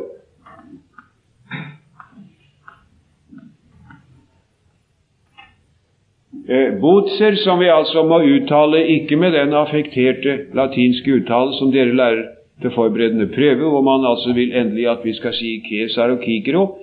Eh, 6.48 6.80
Bootser, 6.82 7.36
som 7.36 7.60
vi 7.60 7.68
altså 7.68 8.06
må 8.08 8.22
uttale 8.24 8.86
ikke 8.88 9.16
med 9.18 9.32
den 9.32 9.54
affekterte 9.54 10.38
latinske 10.54 11.20
uttale 11.20 11.54
som 11.60 11.76
dere 11.76 11.96
lærer 11.96 12.24
til 12.62 12.72
forberedende 12.72 13.28
prøve, 13.28 13.70
hvor 13.70 13.82
man 13.82 14.08
altså 14.08 14.34
vil 14.34 14.56
endelig 14.56 14.88
at 14.90 15.04
vi 15.04 15.14
skal 15.14 15.34
si 15.34 15.58
Kesar 15.70 16.10
og 16.16 16.20
Kikero, 16.24 16.78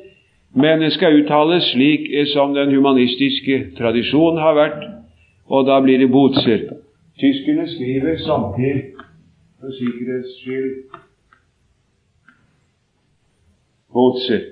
men 0.55 0.81
det 0.81 0.93
skal 0.93 1.17
uttales 1.23 1.65
slik 1.73 2.09
som 2.33 2.55
den 2.55 2.75
humanistiske 2.75 3.59
tradisjonen 3.79 4.41
har 4.43 4.57
vært, 4.57 4.83
og 5.49 5.67
da 5.67 5.81
blir 5.81 5.99
det 5.99 6.11
Botser. 6.13 6.67
Tyskerne 7.21 7.69
skriver 7.69 8.19
samtidig, 8.21 8.93
for 9.61 9.73
sikkerhets 9.79 10.35
skyld, 10.43 10.75
Botser. 13.93 14.49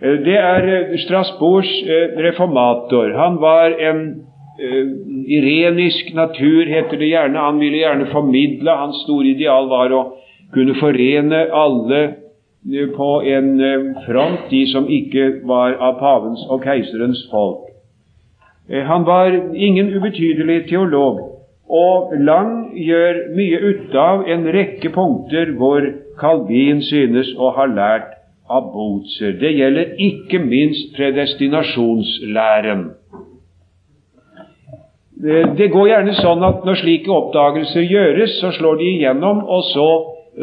Det 0.00 0.36
er 0.36 0.68
eh, 0.74 0.98
Strasbourgs 0.98 1.72
eh, 1.84 2.16
reformator. 2.24 3.12
Han 3.16 3.40
var 3.40 3.76
en 3.76 4.04
irenisk 5.26 6.14
natur, 6.14 6.66
heter 6.68 6.98
det 7.00 7.08
gjerne. 7.08 7.38
Han 7.38 7.60
ville 7.60 7.78
gjerne 7.80 8.08
formidle. 8.12 8.70
Hans 8.70 9.02
store 9.04 9.32
ideal 9.32 9.68
var 9.68 9.92
å 9.92 10.00
kunne 10.52 10.74
forene 10.80 11.46
alle 11.52 12.00
på 12.96 13.22
en 13.24 13.60
eh, 13.60 14.04
front, 14.06 14.50
de 14.50 14.66
som 14.72 14.88
ikke 14.88 15.40
var 15.48 15.78
av 15.80 15.98
pavens 15.98 16.44
og 16.48 16.62
keiserens 16.64 17.22
folk. 17.30 17.70
Eh, 18.68 18.84
han 18.84 19.06
var 19.06 19.32
ingen 19.54 19.94
ubetydelig 19.96 20.68
teolog, 20.68 21.20
og 21.70 22.12
Lang 22.18 22.76
gjør 22.76 23.34
mye 23.36 23.58
ut 23.62 23.94
av 23.94 24.26
en 24.28 24.46
rekke 24.52 24.90
punkter 24.90 25.54
hvor 25.56 25.86
Calvin 26.20 26.82
synes 26.82 27.30
å 27.38 27.52
ha 27.56 27.66
lært 27.70 28.16
av 28.50 28.72
Bozer. 28.74 29.38
Det 29.40 29.54
gjelder 29.54 29.94
ikke 30.02 30.42
minst 30.42 30.90
predestinasjonslæren. 30.96 32.88
Det 35.56 35.68
går 35.70 35.88
gjerne 35.88 36.14
sånn 36.16 36.42
at 36.44 36.64
når 36.64 36.80
slike 36.80 37.12
oppdagelser 37.12 37.84
gjøres, 37.84 38.38
så 38.40 38.50
slår 38.56 38.80
de 38.80 38.88
igjennom, 38.96 39.42
og 39.44 39.62
så 39.68 39.88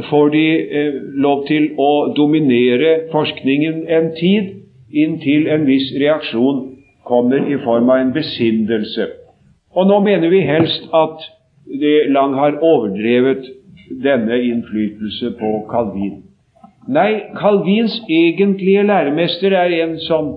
får 0.10 0.30
de 0.30 0.46
eh, 0.80 0.94
lov 1.16 1.46
til 1.48 1.72
å 1.80 1.92
dominere 2.18 3.08
forskningen 3.12 3.86
en 3.88 4.12
tid, 4.18 4.54
inntil 4.92 5.48
en 5.52 5.66
viss 5.68 5.90
reaksjon 6.00 6.64
kommer 7.08 7.48
i 7.48 7.58
form 7.64 7.90
av 7.90 8.04
en 8.04 8.14
besindelse. 8.16 9.08
Og 9.76 9.88
nå 9.88 10.00
mener 10.04 10.32
vi 10.34 10.44
helst 10.48 10.88
at 10.96 11.24
det 11.68 12.10
Lang 12.16 12.36
har 12.40 12.60
overdrevet 12.64 13.44
denne 14.04 14.40
innflytelse 14.44 15.34
på 15.40 15.52
Calvin. 15.72 16.22
Nei, 16.88 17.34
Calvins 17.36 17.98
egentlige 18.08 18.86
læremester 18.88 19.52
er 19.52 19.74
en 19.84 19.98
som 20.00 20.30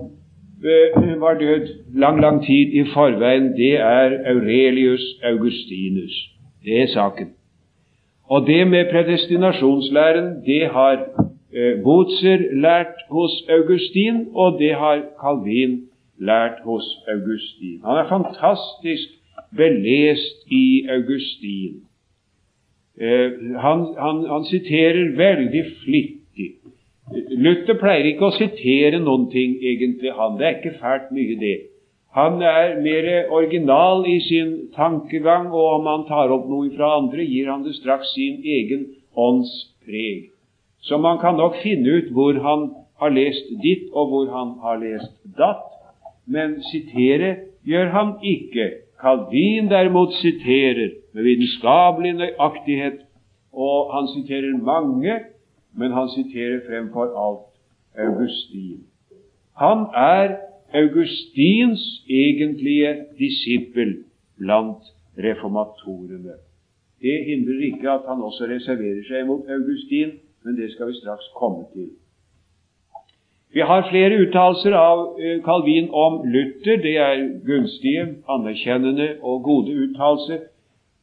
uh, 0.63 1.19
var 1.21 1.39
død 1.39 1.69
lang, 1.95 2.19
lang 2.21 2.41
tid 2.43 2.75
i 2.75 2.83
forveien. 2.93 3.53
Det 3.55 3.77
er 3.79 4.17
Aurelius 4.33 5.05
Augustinus. 5.23 6.15
Det 6.65 6.81
er 6.81 6.91
saken. 6.91 7.31
Og 8.33 8.47
det 8.47 8.61
med 8.67 8.89
predestinasjonslæren, 8.91 10.27
det 10.45 10.63
har 10.75 10.95
uh, 11.57 11.73
Bozer 11.83 12.39
lært 12.65 12.97
hos 13.09 13.33
Augustin, 13.57 14.27
og 14.33 14.59
det 14.59 14.73
har 14.81 14.97
Calvin 15.21 15.73
lært 16.19 16.57
hos 16.63 16.85
Augustin. 17.13 17.79
Han 17.87 17.97
er 18.01 18.07
fantastisk 18.15 19.07
belest 19.57 20.37
i 20.63 20.87
Augustin. 20.97 21.73
Uh, 23.01 23.29
han, 23.65 23.79
han, 24.05 24.17
han 24.33 24.43
siterer 24.53 25.15
veldig 25.25 25.63
flittig 25.83 26.21
Luther 27.11 27.75
pleier 27.79 28.07
ikke 28.11 28.29
å 28.29 28.35
sitere 28.35 28.99
noen 29.01 29.27
ting, 29.33 29.57
egentlig, 29.59 30.13
han. 30.15 30.37
Det 30.39 30.47
er 30.47 30.57
ikke 30.59 30.77
fælt 30.79 31.09
mye, 31.15 31.37
det. 31.41 31.55
Han 32.17 32.41
er 32.43 32.75
mer 32.83 33.07
original 33.31 34.03
i 34.07 34.19
sin 34.19 34.51
tankegang, 34.75 35.47
og 35.51 35.79
om 35.79 35.87
han 35.87 36.05
tar 36.09 36.33
opp 36.35 36.49
noe 36.51 36.69
fra 36.75 36.97
andre, 36.99 37.23
gir 37.23 37.47
han 37.51 37.63
det 37.63 37.77
straks 37.77 38.11
sin 38.15 38.41
egen 38.43 38.87
ånds 39.15 39.51
preg. 39.85 40.29
Så 40.81 40.97
man 40.97 41.21
kan 41.21 41.37
nok 41.39 41.55
finne 41.63 42.01
ut 42.01 42.11
hvor 42.11 42.39
han 42.43 42.69
har 42.99 43.13
lest 43.15 43.47
ditt, 43.63 43.87
og 43.93 44.11
hvor 44.11 44.31
han 44.33 44.55
har 44.63 44.81
lest 44.81 45.13
datt. 45.37 45.67
Men 46.27 46.59
sitere 46.71 47.35
gjør 47.67 47.93
han 47.95 48.15
ikke. 48.23 48.67
Calvin 49.01 49.69
derimot 49.71 50.13
siterer 50.19 50.97
med 51.13 51.23
vitenskapelig 51.25 52.13
nøyaktighet, 52.19 52.99
og 53.51 53.93
han 53.95 54.07
siterer 54.11 54.57
mange 54.61 55.15
men 55.73 55.91
han 55.91 56.09
siterer 56.09 56.59
fremfor 56.67 57.07
alt 57.25 57.47
Augustin. 58.07 58.83
Han 59.53 59.85
er 59.95 60.35
Augustins 60.73 61.81
egentlige 62.09 62.95
disippel 63.19 63.97
blant 64.39 64.91
reformatorene. 65.17 66.37
Det 67.01 67.17
hindrer 67.25 67.65
ikke 67.71 67.89
at 67.91 68.05
han 68.07 68.21
også 68.21 68.47
reserverer 68.49 69.01
seg 69.07 69.25
mot 69.27 69.49
Augustin, 69.49 70.15
men 70.45 70.57
det 70.57 70.71
skal 70.73 70.91
vi 70.91 70.99
straks 71.01 71.27
komme 71.37 71.65
til. 71.73 71.89
Vi 73.53 73.59
har 73.67 73.89
flere 73.89 74.19
uttalelser 74.23 74.75
av 74.79 75.01
eh, 75.19 75.41
Calvin 75.43 75.89
om 75.91 76.21
Luther. 76.23 76.77
Det 76.79 76.93
er 77.03 77.25
gunstige, 77.43 78.05
anerkjennende 78.31 79.09
og 79.21 79.43
gode 79.43 79.75
uttalelser. 79.75 80.45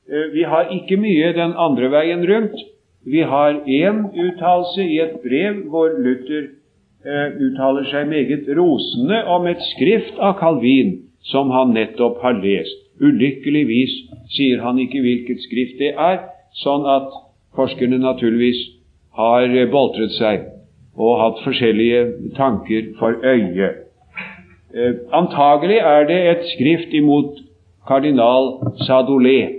Eh, 0.08 0.30
vi 0.32 0.46
har 0.48 0.72
ikke 0.72 0.96
mye 0.96 1.34
den 1.36 1.52
andre 1.60 1.90
veien 1.92 2.24
rundt. 2.30 2.56
Vi 3.04 3.20
har 3.20 3.60
én 3.66 4.00
uttalelse 4.16 4.86
i 4.86 4.96
et 5.04 5.20
brev 5.24 5.60
hvor 5.68 5.92
Luther 5.92 6.48
uttaler 7.04 7.86
seg 7.92 8.08
meget 8.10 8.48
rosende 8.58 9.20
om 9.30 9.46
et 9.46 9.60
skrift 9.72 10.18
av 10.18 10.38
Calvin 10.40 10.96
som 11.30 11.52
han 11.54 11.74
nettopp 11.76 12.18
har 12.24 12.38
lest. 12.42 12.74
Ulykkeligvis 12.98 13.94
sier 14.34 14.62
han 14.64 14.80
ikke 14.82 15.02
hvilket 15.04 15.44
skrift 15.44 15.78
det 15.78 15.92
er, 15.94 16.24
sånn 16.58 16.86
at 16.90 17.12
forskerne 17.54 18.00
naturligvis 18.02 18.60
har 19.18 19.54
boltret 19.70 20.14
seg 20.18 20.48
og 20.98 21.20
hatt 21.22 21.44
forskjellige 21.44 22.02
tanker 22.36 22.90
for 22.98 23.22
øye. 23.22 23.68
Eh, 24.74 24.94
antagelig 25.14 25.78
er 25.78 26.08
det 26.10 26.18
et 26.32 26.44
skrift 26.52 26.94
imot 26.94 27.38
kardinal 27.88 28.74
Sadolet 28.84 29.54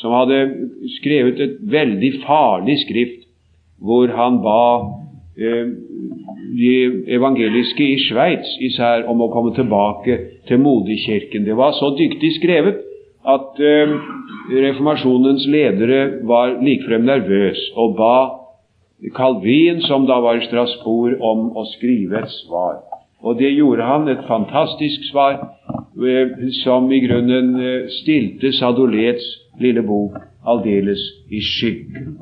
som 0.00 0.14
hadde 0.16 0.38
skrevet 0.96 1.42
et 1.44 1.58
veldig 1.60 2.12
farlig 2.22 2.78
skrift, 2.86 3.26
hvor 3.82 4.08
han 4.16 4.38
ba 4.44 4.62
eh, 4.78 4.99
de 5.40 6.72
evangeliske 7.16 7.84
i 7.84 7.98
Sveits 8.04 8.56
især 8.60 9.06
om 9.08 9.22
å 9.24 9.30
komme 9.32 9.54
tilbake 9.56 10.18
til 10.48 10.60
moderkirken. 10.60 11.46
Det 11.48 11.56
var 11.56 11.72
så 11.78 11.94
dyktig 11.96 12.34
skrevet 12.36 12.82
at 13.28 13.60
eh, 13.60 13.94
reformasjonens 14.50 15.46
ledere 15.48 16.00
var 16.28 16.58
likefrem 16.64 17.04
nervøs 17.08 17.60
og 17.76 17.96
ba 17.98 18.14
Calvin, 19.16 19.80
som 19.80 20.04
da 20.06 20.18
var 20.20 20.36
i 20.36 20.44
Strasbourg, 20.44 21.16
om 21.24 21.50
å 21.56 21.64
skrive 21.72 22.20
et 22.20 22.32
svar. 22.42 22.82
Og 23.24 23.38
det 23.40 23.52
gjorde 23.54 23.84
han, 23.84 24.08
et 24.08 24.26
fantastisk 24.28 25.06
svar, 25.08 25.38
eh, 26.00 26.36
som 26.62 26.90
i 26.92 27.00
grunnen 27.04 27.54
eh, 27.60 27.88
stilte 28.00 28.52
Sadolets 28.56 29.24
lille 29.60 29.84
bok 29.84 30.20
aldeles 30.44 31.00
i 31.32 31.40
skyggen. 31.44 32.16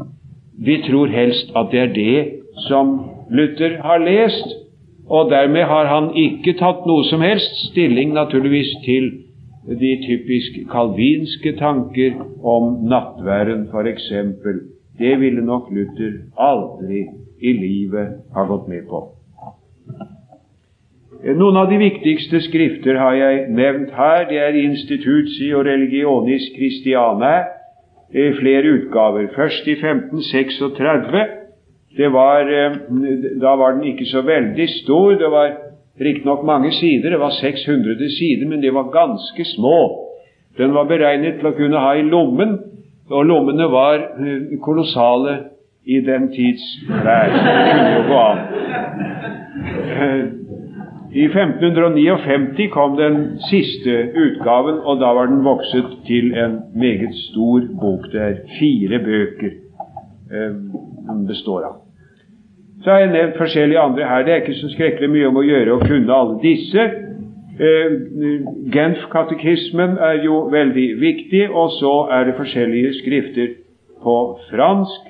Vi 0.58 0.80
tror 0.86 1.10
helst 1.14 1.50
at 1.56 1.70
det 1.70 1.82
er 1.82 1.92
det 1.94 2.37
som 2.66 2.98
Luther 3.30 3.78
har 3.82 3.98
lest, 4.02 4.56
og 5.08 5.30
dermed 5.30 5.64
har 5.64 5.86
han 5.88 6.10
ikke 6.16 6.56
tatt 6.58 6.84
noe 6.86 7.04
som 7.08 7.22
helst 7.24 7.54
stilling, 7.70 8.12
naturligvis, 8.16 8.74
til 8.84 9.10
de 9.68 9.92
typisk 10.04 10.58
kalvinske 10.72 11.52
tanker 11.58 12.16
om 12.44 12.74
nattværen, 12.88 13.68
f.eks. 13.72 14.10
Det 14.98 15.14
ville 15.20 15.44
nok 15.44 15.70
Luther 15.70 16.18
aldri 16.40 17.04
i 17.40 17.52
livet 17.52 18.18
ha 18.34 18.44
gått 18.48 18.68
med 18.68 18.88
på. 18.88 19.04
Noen 21.18 21.56
av 21.58 21.66
de 21.70 21.78
viktigste 21.80 22.40
skrifter 22.44 22.98
har 23.00 23.14
jeg 23.18 23.46
nevnt 23.50 23.90
her. 23.96 24.26
Det 24.30 24.38
er 24.38 24.58
Institutio 24.58 25.64
Religionis 25.66 26.46
Christianae, 26.54 27.40
flere 28.38 28.74
utgaver. 28.76 29.26
Først 29.34 29.66
i 29.66 29.74
1536. 29.80 31.24
Det 31.96 32.08
var, 32.12 32.40
eh, 32.40 32.72
da 33.40 33.56
var 33.56 33.72
den 33.72 33.84
ikke 33.84 34.04
så 34.04 34.22
veldig 34.22 34.68
stor. 34.68 35.10
Det 35.10 35.30
var 35.30 35.52
riktignok 36.00 36.44
mange 36.44 36.72
sider. 36.72 37.10
Det 37.10 37.20
var 37.20 37.30
600 37.30 38.10
sider, 38.18 38.48
men 38.48 38.62
de 38.62 38.74
var 38.74 38.92
ganske 38.92 39.44
små. 39.44 40.04
Den 40.58 40.74
var 40.74 40.84
beregnet 40.84 41.38
til 41.38 41.48
å 41.48 41.56
kunne 41.56 41.78
ha 41.78 41.94
i 41.94 42.02
lommen, 42.02 42.58
og 43.10 43.24
lommene 43.26 43.70
var 43.72 43.94
eh, 43.94 44.58
kolossale 44.62 45.38
i 45.86 46.00
den 46.00 46.28
tids 46.34 46.64
klær. 46.86 47.32
Det 47.32 47.54
kunne 47.70 47.94
jo 47.94 48.02
gå 48.08 48.18
an. 48.24 48.38
Eh, 49.98 50.24
i 51.12 51.24
1559 51.24 52.68
kom 52.70 52.98
den 52.98 53.38
siste 53.48 53.94
utgaven, 54.12 54.82
og 54.84 55.00
da 55.00 55.14
var 55.16 55.30
den 55.30 55.40
vokset 55.44 55.94
til 56.06 56.34
en 56.36 56.58
meget 56.76 57.14
stor 57.30 57.64
bok. 57.80 58.10
Det 58.12 58.20
er 58.20 58.42
fire 58.58 59.00
bøker 59.06 59.56
består 61.28 61.66
av. 61.68 61.76
Så 62.84 62.90
har 62.90 63.00
jeg 63.02 63.12
nevnt 63.12 63.38
forskjellige 63.40 63.80
andre 63.80 64.04
her. 64.06 64.24
Det 64.24 64.32
er 64.32 64.42
ikke 64.42 64.60
så 64.60 64.70
skrekkelig 64.70 65.10
mye 65.10 65.28
om 65.28 65.38
å 65.40 65.46
gjøre 65.46 65.74
å 65.74 65.82
kunne 65.82 66.14
alle 66.14 66.36
disse. 66.42 66.84
Eh, 67.58 67.94
Genf-katekismen 68.74 69.96
er 69.98 70.20
jo 70.22 70.44
veldig 70.52 70.88
viktig, 71.00 71.48
og 71.50 71.72
så 71.80 71.94
er 72.14 72.28
det 72.28 72.36
forskjellige 72.38 72.92
skrifter 73.00 73.56
på 74.02 74.16
fransk 74.50 75.08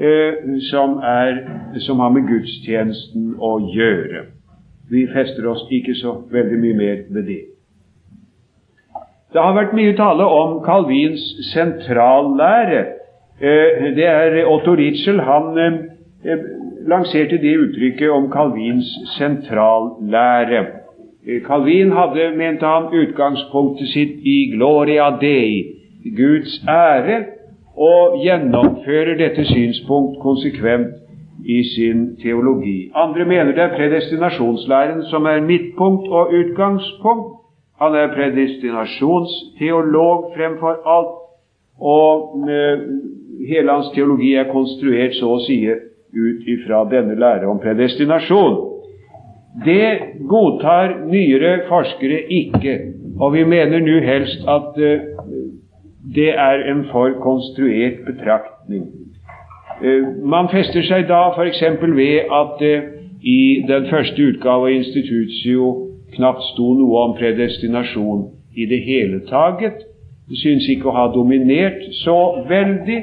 eh, 0.00 0.40
som, 0.70 0.96
er, 1.04 1.42
som 1.84 2.00
har 2.00 2.14
med 2.14 2.24
gudstjenesten 2.30 3.34
å 3.36 3.58
gjøre. 3.74 4.30
Vi 4.88 5.04
fester 5.12 5.46
oss 5.52 5.66
ikke 5.72 5.92
så 6.00 6.16
veldig 6.32 6.60
mye 6.62 6.78
mer 6.80 7.04
ved 7.12 7.28
det. 7.28 7.42
Det 9.34 9.42
har 9.42 9.56
vært 9.56 9.76
mye 9.76 9.92
tale 9.98 10.24
om 10.30 10.60
Calvins 10.64 11.22
sentrallære. 11.50 12.84
Eh, 13.44 13.94
det 13.96 14.06
er 14.06 14.46
Otto 14.46 14.74
Ritzel. 14.74 15.20
han 15.20 15.58
eh, 15.58 16.38
lanserte 16.88 17.38
det 17.42 17.56
uttrykket 17.64 18.10
om 18.10 18.32
Calvins 18.32 18.86
sentrallære. 19.18 20.66
Eh, 21.26 21.42
Calvin 21.46 21.92
hadde, 21.92 22.36
mente 22.36 22.66
han, 22.66 22.84
utgangspunktet 23.02 23.88
sitt 23.92 24.14
i 24.24 24.50
gloria 24.56 25.10
dei, 25.20 25.64
Guds 26.16 26.64
ære, 26.68 27.24
og 27.76 28.24
gjennomfører 28.24 29.14
dette 29.18 29.44
synspunkt 29.44 30.20
konsekvent 30.22 30.94
i 31.44 31.62
sin 31.74 32.16
teologi. 32.22 32.90
Andre 32.94 33.24
mener 33.24 33.52
det 33.52 33.62
er 33.64 33.76
predestinasjonslæren 33.76 35.02
som 35.10 35.26
er 35.26 35.40
midtpunkt 35.40 36.08
og 36.08 36.32
utgangspunkt. 36.40 37.40
Han 37.82 37.94
er 37.94 38.14
predestinasjonsteolog 38.14 40.32
fremfor 40.36 40.74
alt, 40.96 41.23
og 41.80 42.48
hele 43.48 43.72
hans 43.72 43.90
teologi 43.94 44.34
er 44.34 44.52
konstruert 44.52 45.16
så 45.18 45.32
å 45.34 45.40
si 45.44 45.58
ut 46.14 46.48
ifra 46.48 46.84
denne 46.90 47.16
lære 47.18 47.48
om 47.50 47.58
predestinasjon. 47.62 48.56
Det 49.64 49.88
godtar 50.30 50.96
nyere 51.10 51.64
forskere 51.68 52.20
ikke, 52.30 52.78
og 53.20 53.34
vi 53.34 53.44
mener 53.44 53.82
nå 53.82 54.00
helst 54.02 54.42
at 54.50 54.78
uh, 54.78 55.06
det 56.14 56.30
er 56.30 56.66
en 56.70 56.84
for 56.90 57.14
konstruert 57.22 58.02
betraktning. 58.06 58.88
Uh, 59.82 60.10
man 60.26 60.50
fester 60.50 60.82
seg 60.86 61.08
da 61.10 61.28
f.eks. 61.34 61.62
ved 61.82 62.34
at 62.42 62.62
i 63.24 63.64
den 63.68 63.86
første 63.90 64.22
utgave 64.22 64.68
av 64.68 64.74
Institutio 64.74 65.70
knapt 66.14 66.42
sto 66.52 66.74
noe 66.78 67.06
om 67.08 67.14
predestinasjon 67.18 68.26
i 68.54 68.66
det 68.70 68.82
hele 68.84 69.22
taget. 69.30 69.86
Synes 70.32 70.68
ikke 70.68 70.88
å 70.88 70.96
ha 70.96 71.08
dominert 71.12 71.82
så 72.00 72.44
veldig. 72.48 73.02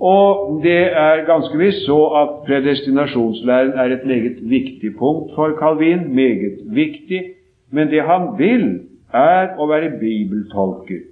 Og 0.00 0.60
det 0.64 0.92
er 0.92 1.24
ganske 1.28 1.56
visst 1.58 1.84
så 1.88 1.98
at 2.20 2.32
predestinasjonslæren 2.48 3.72
er 3.80 3.92
et 3.92 4.06
meget 4.06 4.40
viktig 4.40 4.96
punkt 4.98 5.34
for 5.34 5.56
Calvin. 5.60 6.14
Meget 6.14 6.60
viktig. 6.64 7.22
Men 7.70 7.88
det 7.88 8.02
han 8.04 8.34
vil, 8.38 8.66
er 9.12 9.54
å 9.58 9.68
være 9.68 9.96
bibeltolker. 10.00 11.04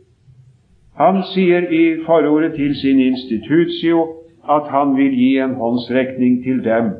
Han 0.98 1.22
sier 1.32 1.66
i 1.74 1.84
forordet 2.06 2.54
til 2.54 2.74
sin 2.78 3.00
institutio 3.00 4.04
at 4.50 4.68
han 4.70 4.96
vil 4.96 5.14
gi 5.16 5.30
en 5.42 5.56
håndsrekning 5.58 6.42
til 6.44 6.60
dem 6.64 6.92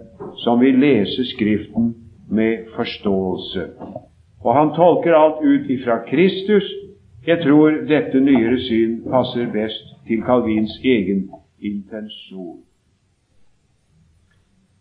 som 0.43 0.61
vil 0.61 0.79
lese 0.81 1.27
Skriften 1.35 1.95
med 2.31 2.65
forståelse. 2.77 3.69
Og 4.45 4.55
han 4.55 4.73
tolker 4.77 5.15
alt 5.15 5.45
ut 5.45 5.71
ifra 5.71 5.99
Kristus. 6.09 6.65
Jeg 7.27 7.41
tror 7.43 7.71
dette 7.89 8.21
nyere 8.21 8.59
syn 8.61 8.99
passer 9.09 9.47
best 9.53 9.85
til 10.07 10.23
Calvins 10.27 10.75
egen 10.85 11.31
intensjon. 11.61 12.59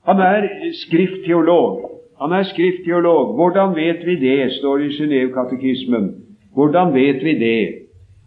Han 0.04 0.20
er 0.20 0.48
skriftteolog. 0.74 2.02
Han 2.22 2.32
er 2.32 2.44
skriftteolog. 2.44 3.36
Hvordan 3.36 3.76
vet 3.76 4.06
vi 4.06 4.16
det, 4.20 4.52
står 4.52 4.78
det 4.78 4.86
i 4.86 4.98
Genévekatekismen. 4.98 6.12
Hvordan 6.54 6.94
vet 6.94 7.24
vi 7.24 7.34
det? 7.40 7.70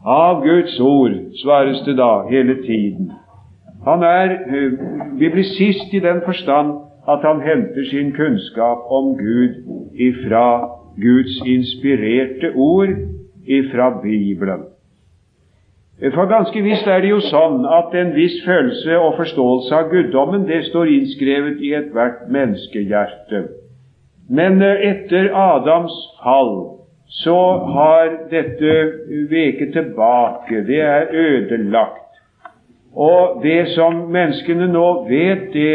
Av 0.06 0.40
Guds 0.42 0.80
ord, 0.80 1.12
svares 1.42 1.80
det 1.86 1.96
da 1.98 2.22
hele 2.30 2.54
tiden. 2.62 3.12
Han 3.84 4.02
er 4.02 4.30
eh, 4.30 4.72
biblisist 5.18 5.92
i 5.92 6.00
den 6.00 6.22
forstand 6.24 6.72
at 7.08 7.20
han 7.22 7.40
henter 7.40 7.84
sin 7.90 8.12
kunnskap 8.12 8.78
om 8.90 9.12
Gud 9.18 9.54
ifra 10.08 10.68
Guds 10.96 11.36
inspirerte 11.46 12.52
ord 12.54 12.88
ifra 13.46 13.90
Bibelen. 14.02 14.66
For 16.12 16.28
ganske 16.28 16.60
visst 16.60 16.88
er 16.92 17.00
det 17.00 17.08
jo 17.08 17.22
sånn 17.24 17.62
at 17.72 17.94
en 17.96 18.10
viss 18.12 18.36
følelse 18.44 18.98
og 19.00 19.14
forståelse 19.16 19.76
av 19.78 19.86
guddommen, 19.88 20.44
det 20.44 20.66
står 20.68 20.90
innskrevet 20.92 21.62
i 21.64 21.72
ethvert 21.78 22.26
menneskehjerte. 22.32 23.46
Men 24.28 24.60
eh, 24.60 24.82
etter 24.90 25.30
Adams 25.32 25.94
fall 26.20 26.52
så 27.22 27.38
har 27.72 28.12
dette 28.28 28.74
veket 29.30 29.72
tilbake. 29.72 30.66
Det 30.68 30.82
er 30.84 31.08
ødelagt. 31.14 32.02
Og 32.92 33.40
det 33.44 33.68
som 33.72 34.06
menneskene 34.12 34.68
nå 34.72 34.86
vet, 35.08 35.48
det 35.54 35.74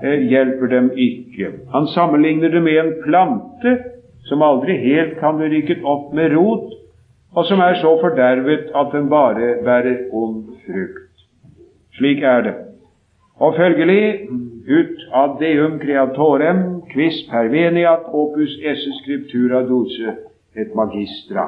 eh, 0.00 0.26
hjelper 0.30 0.72
dem 0.72 0.90
ikke. 0.96 1.52
Han 1.74 1.90
sammenligner 1.92 2.48
det 2.54 2.64
med 2.64 2.80
en 2.80 2.94
plante 3.04 3.76
som 4.28 4.44
aldri 4.46 4.78
helt 4.80 5.18
kan 5.20 5.36
bli 5.36 5.50
rykket 5.58 5.84
opp 5.84 6.14
med 6.14 6.32
rot, 6.36 6.70
og 7.34 7.46
som 7.46 7.60
er 7.60 7.74
så 7.78 7.92
fordervet 8.00 8.70
at 8.74 8.92
den 8.92 9.08
bare 9.10 9.54
bærer 9.64 9.96
ond 10.12 10.44
frukt. 10.66 11.24
Slik 11.94 12.22
er 12.22 12.40
det. 12.40 12.54
Og 13.36 13.54
følgelig 13.56 14.28
ut 14.68 14.98
ad 15.14 15.38
deum 15.40 15.78
creatorem 15.78 16.82
quis 16.92 17.22
perveniat 17.30 18.10
opus 18.12 18.58
esse 18.72 18.92
scriptura 19.02 19.62
dose 19.68 20.16
et 20.56 20.74
magistra. 20.74 21.46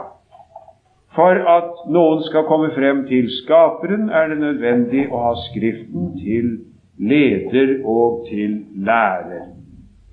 For 1.14 1.42
at 1.57 1.90
noen 1.92 2.23
skal 2.25 2.47
komme 2.49 2.71
frem 2.73 3.05
til 3.09 3.29
Skaperen, 3.42 4.09
er 4.09 4.31
det 4.33 4.38
nødvendig 4.40 5.09
å 5.12 5.21
ha 5.27 5.35
Skriften 5.51 6.14
til 6.23 6.55
leder 6.99 7.75
og 7.85 8.25
til 8.31 8.62
lærer, 8.87 9.51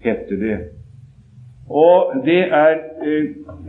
heter 0.04 0.44
det 0.44 0.58
og 1.70 2.14
det 2.26 2.42
er 2.50 2.80
eh, 3.06 3.26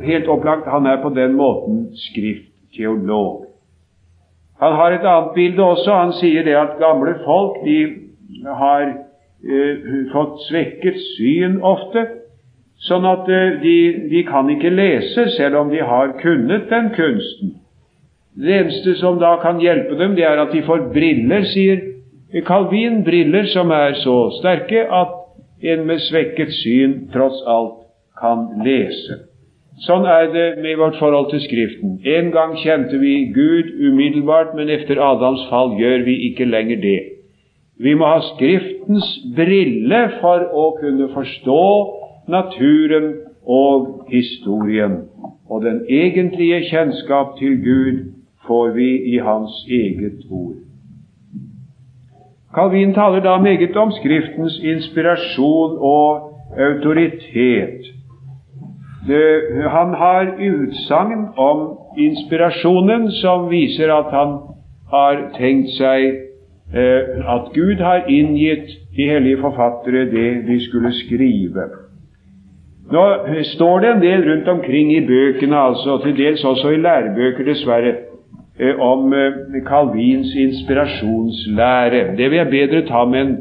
helt 0.06 0.28
opplagt 0.28 0.68
han 0.68 0.86
er 0.88 1.02
på 1.02 1.12
den 1.12 1.36
måten 1.36 1.90
skriftteolog. 2.08 3.46
Han 4.60 4.72
har 4.72 4.92
et 4.92 5.04
annet 5.04 5.34
bilde 5.34 5.64
også. 5.64 5.92
Han 5.92 6.12
sier 6.16 6.44
det 6.44 6.56
at 6.56 6.78
gamle 6.80 7.14
folk 7.24 7.60
de 7.64 7.78
har 8.46 8.86
eh, 8.88 9.90
fått 10.12 10.40
svekket 10.48 10.96
syn 11.16 11.60
ofte, 11.60 12.06
sånn 12.88 13.04
at 13.08 13.28
eh, 13.28 13.60
de, 13.60 13.76
de 14.12 14.24
kan 14.28 14.48
ikke 14.48 14.72
lese 14.72 15.28
selv 15.36 15.60
om 15.60 15.72
de 15.72 15.84
har 15.84 16.16
kunnet 16.22 16.68
den 16.72 16.92
kunsten. 16.96 17.58
Det 18.40 18.56
eneste 18.62 18.94
som 18.96 19.18
da 19.20 19.34
kan 19.42 19.60
hjelpe 19.60 19.98
dem, 20.00 20.16
det 20.16 20.24
er 20.24 20.40
at 20.40 20.52
de 20.54 20.64
får 20.64 20.88
briller, 20.94 21.44
sier 21.52 21.84
Calvin. 22.46 23.02
Briller 23.04 23.48
som 23.52 23.72
er 23.74 23.98
så 24.00 24.30
sterke 24.38 24.86
at 24.86 25.16
en 25.60 25.84
med 25.84 26.00
svekket 26.00 26.54
syn 26.62 26.94
tross 27.12 27.42
alt 27.44 27.79
kan 28.20 28.46
lese. 28.64 29.24
Sånn 29.80 30.04
er 30.04 30.28
det 30.34 30.48
med 30.60 30.76
vårt 30.76 30.98
forhold 31.00 31.30
til 31.30 31.40
Skriften. 31.40 31.96
En 32.04 32.28
gang 32.34 32.52
kjente 32.60 32.98
vi 33.00 33.30
Gud 33.32 33.70
umiddelbart, 33.80 34.52
men 34.56 34.68
etter 34.68 35.00
Adams 35.00 35.46
fall 35.48 35.72
gjør 35.80 36.04
vi 36.04 36.18
ikke 36.28 36.48
lenger 36.48 36.82
det. 36.82 37.00
Vi 37.80 37.94
må 37.96 38.10
ha 38.10 38.20
Skriftens 38.34 39.08
brille 39.36 40.02
for 40.20 40.44
å 40.52 40.66
kunne 40.76 41.08
forstå 41.14 41.64
naturen 42.28 43.14
og 43.48 44.10
historien. 44.12 44.98
Og 45.48 45.64
den 45.64 45.86
egentlige 45.88 46.60
kjennskap 46.68 47.38
til 47.38 47.56
Gud 47.64 48.02
får 48.46 48.74
vi 48.76 48.90
i 49.14 49.16
Hans 49.24 49.64
eget 49.70 50.26
ord. 50.30 50.60
Calvin 52.54 52.92
taler 52.94 53.24
da 53.24 53.38
meget 53.38 53.76
om 53.76 53.92
Skriftens 53.96 54.58
inspirasjon 54.60 55.78
og 55.78 56.36
autoritet. 56.58 57.88
Han 59.08 59.94
har 59.94 60.34
utsagn 60.38 61.28
om 61.36 61.60
inspirasjonen 61.96 63.10
som 63.10 63.48
viser 63.48 63.88
at 63.94 64.10
han 64.12 64.34
har 64.90 65.22
tenkt 65.38 65.72
seg 65.78 66.04
eh, 66.74 67.20
at 67.24 67.52
Gud 67.54 67.80
har 67.80 68.10
inngitt 68.10 68.68
de 68.96 69.06
hellige 69.08 69.40
forfattere 69.40 70.04
det 70.10 70.28
de 70.48 70.58
skulle 70.66 70.92
skrive. 70.92 71.68
Nå 72.90 73.04
står 73.54 73.80
det 73.80 73.90
en 73.90 74.02
del 74.02 74.26
rundt 74.26 74.48
omkring 74.48 74.92
i 74.92 75.00
bøkene, 75.06 75.56
altså 75.56 76.00
til 76.04 76.16
dels 76.18 76.44
også 76.44 76.74
i 76.74 76.82
lærebøker, 76.82 77.46
dessverre, 77.46 77.94
eh, 78.58 78.74
om 78.80 79.12
eh, 79.14 79.62
Calvins 79.66 80.34
inspirasjonslære. 80.34 82.16
Det 82.18 82.30
vil 82.30 82.42
jeg 82.42 82.50
bedre 82.50 82.86
ta 82.86 83.04
med 83.04 83.20
en 83.20 83.36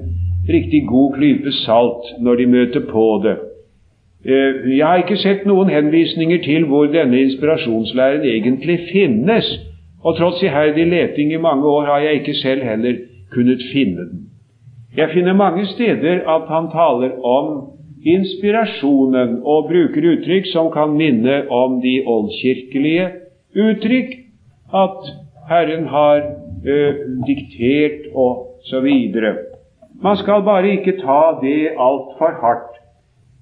riktig 0.49 0.85
god 0.87 1.13
klype 1.17 1.51
salt 1.65 2.13
når 2.21 2.35
de 2.35 2.45
møter 2.45 2.85
på 2.91 3.07
det. 3.25 3.37
Eh, 4.25 4.77
jeg 4.77 4.87
har 4.87 4.99
ikke 4.99 5.17
sett 5.17 5.45
noen 5.47 5.69
henvisninger 5.71 6.41
til 6.43 6.65
hvor 6.67 6.89
denne 6.91 7.21
inspirasjonslæren 7.23 8.25
egentlig 8.27 8.79
finnes, 8.91 9.47
og 10.03 10.17
tross 10.17 10.43
iherdig 10.43 10.87
leting 10.91 11.31
i 11.33 11.39
mange 11.39 11.67
år 11.67 11.85
har 11.85 11.99
jeg 12.03 12.19
ikke 12.19 12.33
selv 12.33 12.63
heller 12.63 12.99
kunnet 13.31 13.63
finne 13.71 14.09
den. 14.09 14.25
Jeg 14.97 15.09
finner 15.13 15.33
mange 15.33 15.65
steder 15.65 16.25
at 16.35 16.47
han 16.47 16.67
taler 16.71 17.15
om 17.23 17.69
inspirasjonen 18.05 19.39
og 19.43 19.69
bruker 19.71 20.07
uttrykk 20.13 20.47
som 20.51 20.71
kan 20.71 20.95
minne 20.99 21.43
om 21.51 21.79
de 21.83 21.99
oldkirkelige 22.07 23.07
uttrykk, 23.55 24.15
at 24.73 25.11
Herren 25.49 25.87
har 25.87 26.19
ø, 26.65 26.75
eh, 26.75 26.95
diktert 27.27 28.11
og 28.15 28.59
så 28.63 28.79
videre. 28.79 29.35
Man 30.03 30.17
skal 30.17 30.43
bare 30.43 30.71
ikke 30.75 30.97
ta 30.99 31.21
det 31.41 31.71
altfor 31.77 32.35
hardt. 32.41 32.68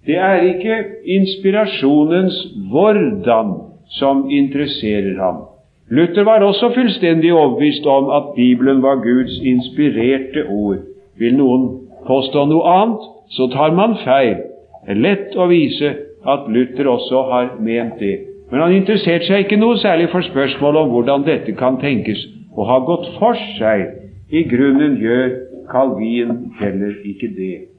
Det 0.08 0.16
er 0.16 0.42
ikke 0.48 0.76
inspirasjonens 1.04 2.36
hvordan 2.72 3.54
som 4.00 4.30
interesserer 4.30 5.20
ham. 5.24 5.42
Luther 5.90 6.24
var 6.24 6.44
også 6.44 6.70
fullstendig 6.76 7.34
overbevist 7.34 7.86
om 7.86 8.10
at 8.10 8.24
Bibelen 8.36 8.82
var 8.82 8.96
Guds 8.96 9.40
inspirerte 9.44 10.46
ord. 10.48 10.78
Vil 11.20 11.36
noen 11.36 11.68
påstå 12.08 12.46
noe 12.46 12.72
annet, 12.72 13.06
så 13.36 13.48
tar 13.52 13.76
man 13.76 13.96
feil. 14.04 14.42
Det 14.88 14.96
er 14.96 15.04
lett 15.04 15.36
å 15.36 15.48
vise 15.52 15.94
at 16.28 16.48
Luther 16.52 16.88
også 16.88 17.24
har 17.32 17.54
ment 17.60 18.00
det. 18.00 18.18
Men 18.52 18.64
han 18.64 18.76
interesserte 18.76 19.28
seg 19.28 19.44
ikke 19.44 19.60
noe 19.60 19.80
særlig 19.80 20.10
for 20.12 20.24
spørsmålet 20.24 20.82
om 20.86 20.94
hvordan 20.96 21.26
dette 21.28 21.56
kan 21.60 21.80
tenkes 21.84 22.24
å 22.56 22.68
ha 22.68 22.80
gått 22.88 23.10
for 23.20 23.36
seg. 23.60 23.90
I 24.32 24.44
grunnen 24.48 25.00
gjør 25.04 25.34
Calvin 25.72 26.54
heller 26.60 26.96
ikke 27.04 27.32
det. 27.36 27.77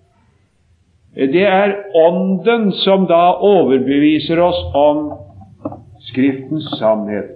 Det 1.18 1.42
er 1.42 1.74
Ånden 1.98 2.70
som 2.72 3.06
da 3.10 3.34
overbeviser 3.42 4.38
oss 4.40 4.58
om 4.74 5.08
Skriftens 6.08 6.68
sannhet. 6.78 7.34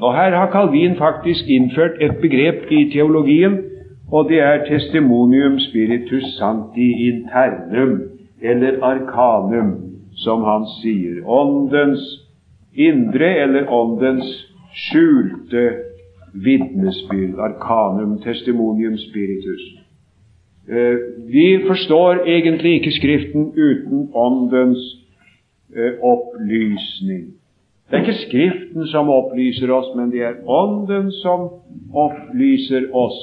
Og 0.00 0.14
Her 0.16 0.32
har 0.36 0.48
Calvin 0.52 0.96
faktisk 0.96 1.48
innført 1.48 2.00
et 2.00 2.16
begrep 2.22 2.70
i 2.72 2.88
teologien, 2.92 3.58
Og 4.12 4.28
det 4.28 4.40
er 4.40 4.64
testimonium 4.66 5.58
spiritus 5.58 6.24
santi 6.38 6.92
internum, 7.08 8.00
eller 8.42 8.82
arkanum, 8.82 9.70
som 10.14 10.42
han 10.42 10.66
sier. 10.80 11.20
Åndens 11.26 12.02
indre 12.74 13.28
eller 13.44 13.70
åndens 13.70 14.26
skjulte 14.74 15.62
vitnesbyrd. 16.34 17.38
Arkanum 17.38 18.18
testimonium 18.22 18.98
spiritus. 18.98 19.62
Eh, 20.70 20.96
vi 21.26 21.64
forstår 21.66 22.22
egentlig 22.26 22.74
ikke 22.74 22.90
Skriften 22.90 23.52
uten 23.56 24.08
åndens 24.14 24.78
eh, 25.76 25.98
opplysning. 26.02 27.24
Det 27.90 27.96
er 27.98 28.04
ikke 28.04 28.20
Skriften 28.26 28.86
som 28.86 29.10
opplyser 29.10 29.72
oss, 29.74 29.90
men 29.96 30.12
det 30.12 30.22
er 30.22 30.38
Ånden 30.46 31.10
som 31.22 31.48
opplyser 31.94 32.86
oss. 32.94 33.18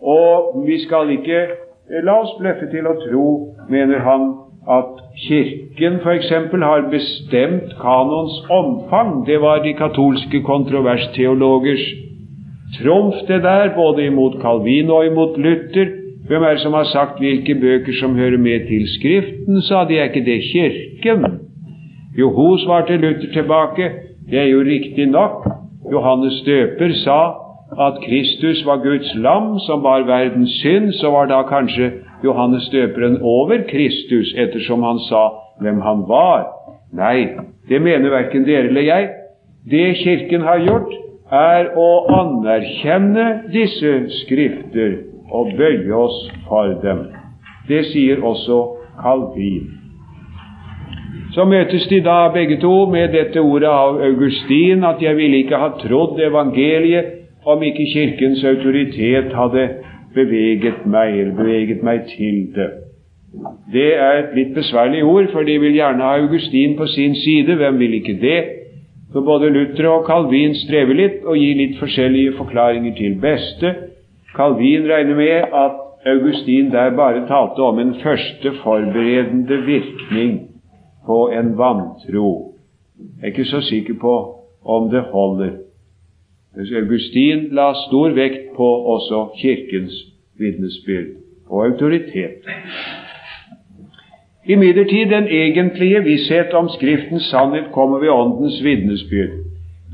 Og 0.00 0.66
vi 0.66 0.76
skal 0.84 1.14
ikke 1.16 1.40
eh, 1.46 2.02
la 2.04 2.18
oss 2.26 2.36
bløffe 2.40 2.68
til 2.68 2.84
å 2.84 2.98
tro, 3.06 3.26
mener 3.72 4.04
han, 4.04 4.28
at 4.68 5.00
Kirken 5.16 6.00
f.eks. 6.04 6.28
har 6.60 6.88
bestemt 6.92 7.72
kanons 7.80 8.36
omfang. 8.52 9.22
Det 9.24 9.40
var 9.40 9.64
de 9.64 9.72
katolske 9.78 10.42
kontroversteologers 10.44 11.86
trumf, 12.76 13.14
det 13.28 13.42
der, 13.42 13.72
både 13.76 14.10
imot 14.10 14.42
Calvin 14.42 14.90
og 14.90 15.06
imot 15.06 15.38
Luther. 15.38 15.95
Hvem 16.28 16.42
er 16.42 16.50
det 16.50 16.60
som 16.60 16.72
har 16.72 16.84
sagt 16.84 17.18
hvilke 17.22 17.54
bøker 17.54 17.92
som 18.00 18.16
hører 18.18 18.38
med 18.38 18.66
til 18.66 18.88
Skriften, 18.96 19.62
sa 19.62 19.84
de. 19.88 19.98
Er 19.98 20.08
ikke 20.10 20.24
det 20.24 20.42
Kirken? 20.42 21.26
Jo, 22.18 22.32
hun 22.34 22.58
svarte 22.58 22.96
Luther 22.96 23.32
tilbake. 23.32 23.90
Det 24.30 24.38
er 24.38 24.48
jo 24.50 24.60
riktig 24.60 25.06
nok. 25.06 25.46
Johannes 25.92 26.42
døper 26.46 26.92
sa 27.04 27.20
at 27.86 28.02
Kristus 28.06 28.66
var 28.66 28.82
Guds 28.82 29.14
lam 29.14 29.58
som 29.66 29.82
bar 29.82 30.02
verdens 30.02 30.50
synd, 30.62 30.92
så 30.92 31.10
var 31.10 31.26
da 31.26 31.42
kanskje 31.42 31.92
Johannes 32.24 32.68
døperen 32.72 33.18
over 33.22 33.62
Kristus, 33.70 34.34
ettersom 34.36 34.82
han 34.82 34.98
sa 35.08 35.28
hvem 35.60 35.80
han 35.80 36.04
var. 36.08 36.46
Nei, 36.92 37.28
det 37.68 37.82
mener 37.82 38.10
verken 38.10 38.46
dere 38.46 38.66
eller 38.66 38.82
jeg. 38.82 39.10
Det 39.70 39.96
Kirken 40.02 40.40
har 40.40 40.58
gjort, 40.58 40.90
er 41.30 41.70
å 41.76 41.90
anerkjenne 42.22 43.26
disse 43.52 44.00
skrifter 44.22 45.15
og 45.30 45.52
bøye 45.58 45.94
oss 45.94 46.18
for 46.48 46.76
dem. 46.82 47.06
Det 47.68 47.84
sier 47.92 48.22
også 48.24 48.60
Calvin. 49.02 49.72
Så 51.34 51.44
møtes 51.44 51.86
de 51.86 52.00
da 52.00 52.28
begge 52.32 52.60
to 52.60 52.86
med 52.90 53.12
dette 53.12 53.40
ordet 53.40 53.68
av 53.68 53.98
Augustin, 54.00 54.84
at 54.84 55.02
jeg 55.02 55.16
ville 55.16 55.42
ikke 55.42 55.58
ha 55.60 55.68
trodd 55.82 56.20
evangeliet 56.22 57.12
om 57.44 57.62
ikke 57.62 57.86
Kirkens 57.92 58.44
autoritet 58.44 59.34
hadde 59.34 59.68
beveget 60.14 60.86
meg, 60.86 61.20
eller 61.20 61.34
beveget 61.36 61.82
meg 61.82 62.06
til 62.16 62.46
det. 62.54 62.70
Det 63.72 63.90
er 63.98 64.22
et 64.22 64.36
litt 64.38 64.54
besværlig 64.54 65.04
ord, 65.04 65.28
for 65.32 65.44
de 65.44 65.58
vil 65.60 65.76
gjerne 65.76 66.02
ha 66.02 66.16
Augustin 66.22 66.76
på 66.78 66.86
sin 66.86 67.14
side. 67.14 67.54
Hvem 67.54 67.78
vil 67.78 67.94
ikke 67.94 68.18
det? 68.20 68.44
Så 69.12 69.20
både 69.20 69.50
Luther 69.50 69.88
og 69.88 70.06
Calvin 70.06 70.54
strever 70.54 70.94
litt 70.94 71.20
og 71.24 71.36
gir 71.36 71.58
litt 71.60 71.76
forskjellige 71.80 72.32
forklaringer 72.38 72.96
til 72.96 73.18
beste. 73.20 73.74
Calvin 74.36 74.88
regner 74.92 75.16
med 75.16 75.36
at 75.64 75.72
Augustin 76.06 76.70
der 76.70 76.96
bare 76.96 77.20
talte 77.28 77.60
om 77.60 77.78
en 77.78 77.94
første 78.02 78.52
forberedende 78.62 79.56
virkning 79.62 80.50
på 81.06 81.28
en 81.28 81.58
vantro. 81.58 82.54
Jeg 82.98 83.22
er 83.22 83.26
ikke 83.26 83.44
så 83.44 83.60
sikker 83.60 83.94
på 84.00 84.14
om 84.64 84.90
det 84.90 85.02
holder. 85.02 85.50
Augustin 86.56 87.48
la 87.50 87.72
stor 87.88 88.08
vekt 88.08 88.56
på 88.56 88.68
også 88.94 89.28
Kirkens 89.40 89.94
vitnesbyrd 90.38 91.10
og 91.50 91.66
autoritet. 91.66 92.40
Imidlertid 94.46 95.10
den 95.10 95.28
egentlige 95.28 96.02
visshet 96.02 96.54
om 96.54 96.68
Skriftens 96.68 97.22
sannhet 97.22 97.64
kommer 97.72 97.98
ved 97.98 98.08
Åndens 98.08 98.64
vitnesbyrd. 98.64 99.30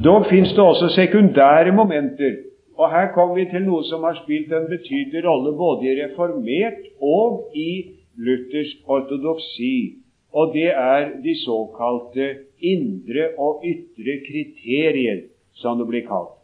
Dog 0.05 0.27
fins 0.27 0.51
det 0.51 0.59
også 0.59 0.89
sekundære 0.89 1.73
momenter, 1.73 2.33
og 2.77 2.91
her 2.91 3.11
kommer 3.15 3.37
vi 3.37 3.49
til 3.51 3.67
noe 3.67 3.85
som 3.85 4.05
har 4.07 4.17
spilt 4.23 4.53
en 4.53 4.69
betydelig 4.71 5.25
rolle 5.27 5.53
både 5.57 5.91
i 5.91 5.97
reformert 6.01 6.87
og 7.01 7.53
i 7.59 7.71
luthersk 8.17 8.89
ortodoksi, 8.89 9.99
og 10.33 10.55
det 10.55 10.71
er 10.73 11.11
de 11.25 11.35
såkalte 11.43 12.29
indre 12.61 13.33
og 13.39 13.65
ytre 13.69 14.19
kriterier, 14.27 15.27
som 15.53 15.79
det 15.81 15.89
blir 15.91 16.07
kalt. 16.09 16.39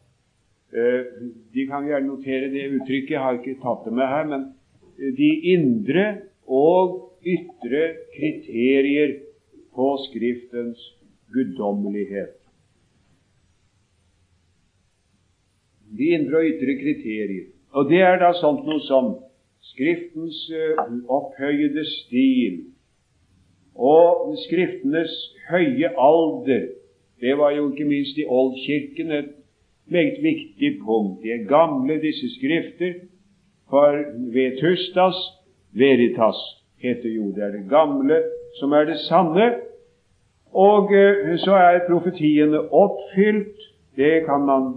Eh, 0.72 1.04
de 1.54 1.64
kan 1.68 1.86
gjerne 1.88 2.10
notere 2.10 2.50
det 2.52 2.66
uttrykket, 2.76 3.14
jeg 3.16 3.24
har 3.24 3.38
ikke 3.38 3.60
tatt 3.62 3.86
det 3.86 3.94
med 3.96 4.10
her. 4.12 4.26
Men 4.28 4.42
eh, 4.98 5.14
de 5.16 5.30
indre 5.54 6.04
og 6.44 6.98
ytre 7.24 7.84
kriterier 8.16 9.16
på 9.74 9.94
Skriftens 10.08 10.82
guddommelighet. 11.32 12.37
De 15.96 16.10
indre 16.16 16.42
og 16.42 16.50
ytre 16.50 16.74
kriterier. 16.80 17.46
Og 17.72 17.88
det 17.90 18.02
er 18.04 18.18
da 18.20 18.32
sånt 18.40 18.66
noe 18.68 18.82
som 18.88 19.16
Skriftens 19.72 20.38
eh, 20.54 20.78
opphøyede 21.10 21.82
stil 21.88 22.60
og 23.78 24.36
Skriftenes 24.46 25.14
høye 25.50 25.90
alder. 25.98 26.68
Det 27.20 27.34
var 27.38 27.50
jo 27.50 27.70
ikke 27.70 27.88
minst 27.88 28.18
i 28.18 28.26
Oldkirken 28.26 29.10
et 29.12 29.30
meget 29.86 30.22
viktig 30.22 30.78
punkt. 30.84 31.22
De 31.22 31.32
er 31.32 31.48
gamle, 31.48 32.00
disse 32.02 32.30
skrifter, 32.34 32.94
for 33.70 33.98
vetustas 34.34 35.18
veritas 35.72 36.38
heter 36.78 37.10
jo 37.10 37.32
det 37.36 37.42
er 37.42 37.52
det 37.52 37.68
gamle 37.70 38.22
som 38.58 38.72
er 38.72 38.84
det 38.84 38.98
sanne. 38.98 39.48
Og 40.52 40.90
uh, 40.90 41.36
så 41.38 41.54
er 41.54 41.86
profetiene 41.88 42.60
oppfylt. 42.72 43.56
Det 43.96 44.24
kan 44.26 44.46
man 44.46 44.72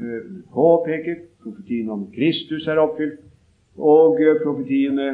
uh, 0.00 0.22
påpeke. 0.54 1.16
Profetien 1.42 1.90
om 1.90 2.06
Kristus 2.14 2.66
er 2.66 2.80
oppfylt. 2.82 3.20
Og 3.78 4.18
profetiene 4.44 5.08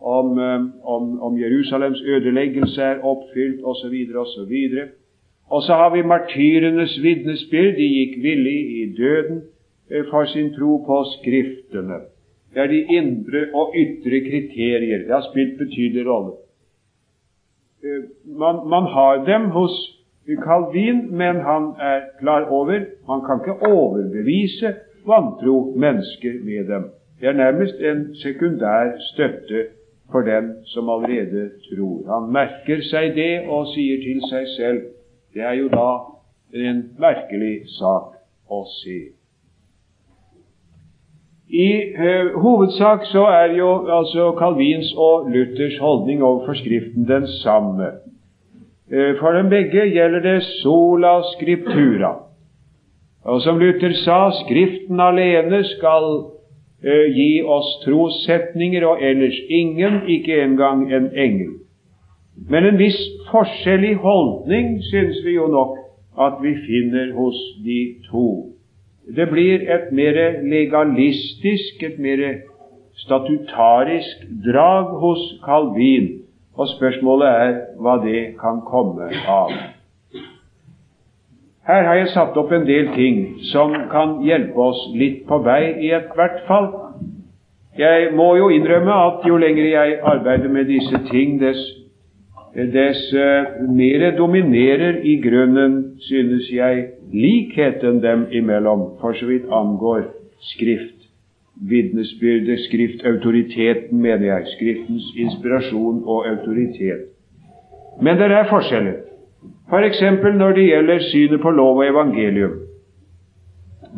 om, 0.00 0.38
om, 0.82 1.20
om 1.20 1.38
Jerusalems 1.38 2.02
ødeleggelse 2.02 2.82
er 2.82 3.02
oppfylt, 3.02 3.64
osv., 3.64 3.94
osv. 4.14 4.52
Og 5.50 5.62
så 5.62 5.72
har 5.72 5.90
vi 5.94 6.02
martyrenes 6.02 7.02
vitnesbyrd. 7.02 7.74
De 7.76 7.88
gikk 7.98 8.18
villig 8.22 8.58
i 8.82 8.84
døden 8.96 9.42
for 10.10 10.24
sin 10.30 10.52
tro 10.54 10.78
på 10.86 11.04
Skriftene. 11.16 12.00
Det 12.54 12.62
er 12.62 12.66
de 12.66 12.82
indre 12.98 13.46
og 13.54 13.74
ytre 13.76 14.20
kriterier. 14.20 14.98
Det 14.98 15.12
har 15.12 15.26
spilt 15.30 15.58
betydelig 15.58 16.06
rolle. 16.06 16.32
Man, 18.24 18.68
man 18.68 18.82
har 18.82 19.24
dem 19.24 19.50
hos 19.50 19.95
Calvin, 20.34 21.16
men 21.16 21.36
han 21.36 21.72
er 21.80 22.00
klar 22.20 22.48
over 22.50 22.80
Man 23.08 23.20
kan 23.26 23.40
ikke 23.40 23.66
overbevise 23.72 24.74
vantro 25.06 25.74
mennesker 25.76 26.32
med 26.44 26.74
dem. 26.74 26.84
Det 27.20 27.28
er 27.28 27.32
nærmest 27.32 27.80
en 27.80 28.14
sekundær 28.14 28.98
støtte 29.12 29.66
for 30.10 30.20
den 30.20 30.54
som 30.64 30.88
allerede 30.90 31.50
tror. 31.68 32.02
Han 32.14 32.32
merker 32.32 32.82
seg 32.82 33.14
det 33.14 33.46
og 33.48 33.66
sier 33.74 34.02
til 34.02 34.20
seg 34.30 34.46
selv 34.56 34.80
det 35.36 35.44
er 35.44 35.52
jo 35.52 35.68
da 35.68 35.88
en 36.56 36.78
merkelig 36.98 37.66
sak 37.76 38.14
å 38.48 38.62
se. 38.72 38.96
I 41.46 41.66
uh, 41.92 42.38
hovedsak 42.40 43.04
så 43.10 43.26
er 43.28 43.52
jo 43.58 43.68
altså 43.98 44.30
Calvins 44.38 44.94
og 44.96 45.28
Luthers 45.30 45.76
holdning 45.78 46.24
overfor 46.24 46.56
Skriften 46.56 47.04
den 47.08 47.28
samme. 47.42 47.90
Uh, 48.92 49.18
for 49.20 49.32
dem 49.32 49.50
begge 49.50 49.88
gjelder 49.90 50.22
det 50.22 50.42
sola 50.62 51.18
scriptura. 51.34 52.12
Og 53.24 53.42
som 53.42 53.58
Luther 53.58 53.92
sa, 54.04 54.30
Skriften 54.44 55.00
alene 55.00 55.64
skal 55.64 56.06
uh, 56.86 57.06
gi 57.16 57.42
oss 57.42 57.72
trossetninger, 57.84 58.86
og 58.86 59.02
ellers 59.02 59.38
ingen, 59.48 60.02
ikke 60.06 60.42
engang 60.42 60.86
en 60.92 61.10
engel. 61.14 61.56
Men 62.48 62.66
en 62.68 62.78
viss 62.78 62.98
forskjell 63.30 63.84
i 63.90 63.94
holdning 63.98 64.76
syns 64.90 65.22
vi 65.24 65.34
jo 65.34 65.48
nok 65.50 65.78
at 66.20 66.36
vi 66.42 66.52
finner 66.66 67.14
hos 67.16 67.38
de 67.64 67.80
to. 68.10 68.52
Det 69.16 69.28
blir 69.30 69.66
et 69.70 69.92
mer 69.92 70.42
legalistisk, 70.42 71.82
et 71.82 71.98
mer 71.98 72.22
statutarisk 72.96 74.24
drag 74.44 74.94
hos 75.00 75.22
Calvin, 75.44 76.08
og 76.56 76.68
spørsmålet 76.68 77.28
er 77.28 77.56
hva 77.80 77.96
det 78.04 78.22
kan 78.40 78.62
komme 78.66 79.10
av. 79.28 79.52
Her 81.66 81.82
har 81.88 81.98
jeg 81.98 82.12
satt 82.14 82.36
opp 82.38 82.52
en 82.54 82.66
del 82.66 82.92
ting 82.94 83.22
som 83.50 83.74
kan 83.90 84.20
hjelpe 84.24 84.60
oss 84.68 84.84
litt 84.94 85.24
på 85.26 85.40
vei, 85.42 85.62
i 85.82 85.90
hvert 85.90 86.44
fall. 86.46 86.68
Jeg 87.76 88.12
må 88.16 88.30
jo 88.38 88.48
innrømme 88.54 88.94
at 89.08 89.26
jo 89.28 89.36
lenger 89.36 89.66
jeg 89.68 89.98
arbeider 90.02 90.48
med 90.48 90.70
disse 90.70 91.02
ting, 91.10 91.40
dess 91.42 91.60
dess 92.56 93.00
eh, 93.12 93.68
mer 93.68 94.16
dominerer 94.16 95.02
i 95.04 95.18
grunnen, 95.20 95.98
synes 96.00 96.48
jeg, 96.52 96.86
likheten 97.12 98.00
dem 98.00 98.26
imellom, 98.32 98.96
for 99.00 99.12
så 99.12 99.26
vidt 99.26 99.50
angår 99.52 100.06
Skrift. 100.40 100.95
Vitnesbyrdet, 101.56 102.60
skriftautoriteten, 102.60 104.00
mener 104.00 104.26
jeg. 104.26 104.42
Skriftens 104.56 105.04
inspirasjon 105.16 106.02
og 106.06 106.28
autoritet. 106.28 107.08
Men 108.02 108.16
det 108.16 108.30
er 108.30 108.48
forskjeller. 108.48 109.02
F.eks. 109.70 109.98
For 110.22 110.32
når 110.32 110.52
det 110.52 110.66
gjelder 110.68 110.98
synet 111.10 111.40
på 111.40 111.50
lov 111.50 111.78
og 111.78 111.88
evangelium. 111.88 112.52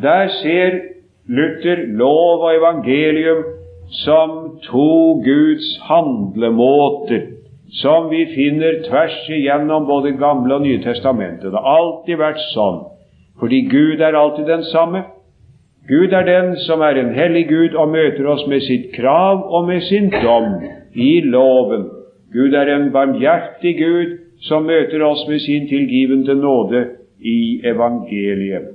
Der 0.03 0.29
ser 0.29 0.79
Luther 1.27 1.77
lov 1.87 2.43
og 2.43 2.57
evangelium 2.57 3.45
som 3.91 4.31
to 4.63 5.23
Guds 5.25 5.81
handlemåter, 5.89 7.27
som 7.73 8.11
vi 8.11 8.27
finner 8.35 8.83
tvers 8.89 9.29
igjennom 9.29 9.87
både 9.87 10.13
Gamle 10.13 10.55
og 10.55 10.63
Nye 10.63 10.81
testamentet. 10.83 11.51
Det 11.53 11.61
har 11.61 11.77
alltid 11.81 12.21
vært 12.21 12.41
sånn, 12.55 12.83
fordi 13.41 13.61
Gud 13.69 14.01
er 14.01 14.17
alltid 14.17 14.49
den 14.49 14.65
samme. 14.73 15.05
Gud 15.89 16.13
er 16.13 16.25
den 16.25 16.57
som 16.67 16.81
er 16.85 17.01
en 17.01 17.15
hellig 17.17 17.47
Gud 17.49 17.75
og 17.75 17.89
møter 17.89 18.27
oss 18.29 18.45
med 18.49 18.61
sitt 18.61 18.91
krav 18.93 19.47
og 19.49 19.69
med 19.69 19.81
sin 19.89 20.11
dom 20.13 20.59
i 20.93 21.21
loven. 21.25 21.87
Gud 22.33 22.53
er 22.53 22.69
en 22.75 22.91
barmhjertig 22.93 23.73
Gud 23.79 24.19
som 24.45 24.69
møter 24.69 25.03
oss 25.03 25.25
med 25.29 25.41
sin 25.41 25.65
tilgivende 25.69 26.35
nåde 26.37 26.85
i 27.25 27.61
evangeliet. 27.65 28.69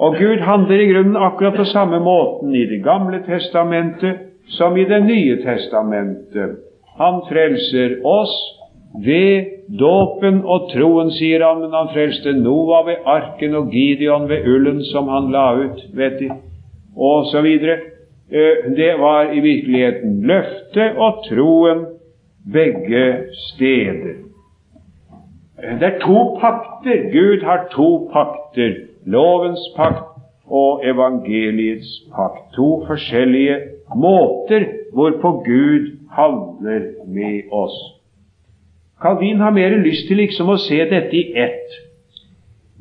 Og 0.00 0.16
Gud 0.18 0.42
handler 0.42 0.80
i 0.80 0.88
grunnen 0.90 1.16
akkurat 1.16 1.54
på 1.56 1.64
samme 1.64 2.00
måten 2.00 2.54
i 2.54 2.66
Det 2.66 2.82
gamle 2.84 3.22
testamentet 3.26 4.26
som 4.58 4.76
i 4.76 4.84
Det 4.84 5.04
nye 5.04 5.36
testamentet. 5.44 6.58
Han 6.98 7.22
frelser 7.28 8.00
oss 8.04 8.34
ved 8.94 9.46
dåpen 9.78 10.42
og 10.44 10.70
troen, 10.72 11.12
sier 11.14 11.44
han, 11.46 11.60
men 11.62 11.74
han 11.74 11.92
frelste 11.94 12.32
Noah 12.34 12.86
ved 12.88 13.06
arken 13.06 13.54
og 13.54 13.70
Gideon 13.70 14.28
ved 14.28 14.48
ullen 14.50 14.82
som 14.90 15.08
han 15.08 15.30
la 15.30 15.46
ut, 15.60 15.84
vet 15.94 16.18
de, 16.18 16.30
og 16.96 17.30
så 17.30 17.42
videre. 17.46 17.78
Eh, 18.30 18.66
det 18.76 18.92
var 18.98 19.30
i 19.32 19.40
virkeligheten 19.40 20.20
løftet 20.26 20.98
og 20.98 21.22
troen 21.28 21.86
begge 22.52 23.06
steder. 23.50 24.26
Det 25.60 25.86
er 25.86 25.98
to 26.00 26.38
pakter. 26.40 27.10
Gud 27.12 27.42
har 27.44 27.68
to 27.72 28.10
pakter. 28.12 28.74
Lovens 29.06 29.60
pakt 29.76 30.06
og 30.46 30.80
evangeliets 30.84 31.90
pakt. 32.16 32.54
To 32.56 32.84
forskjellige 32.86 33.58
måter 33.96 34.64
hvorpå 34.92 35.32
Gud 35.46 35.96
handler 36.10 36.80
med 37.06 37.42
oss. 37.52 37.99
Calvin 39.02 39.40
har 39.40 39.50
mer 39.50 39.76
lyst 39.80 40.08
til 40.08 40.20
liksom 40.20 40.48
å 40.52 40.58
se 40.60 40.78
dette 40.90 41.16
i 41.16 41.32
ett. 41.36 41.76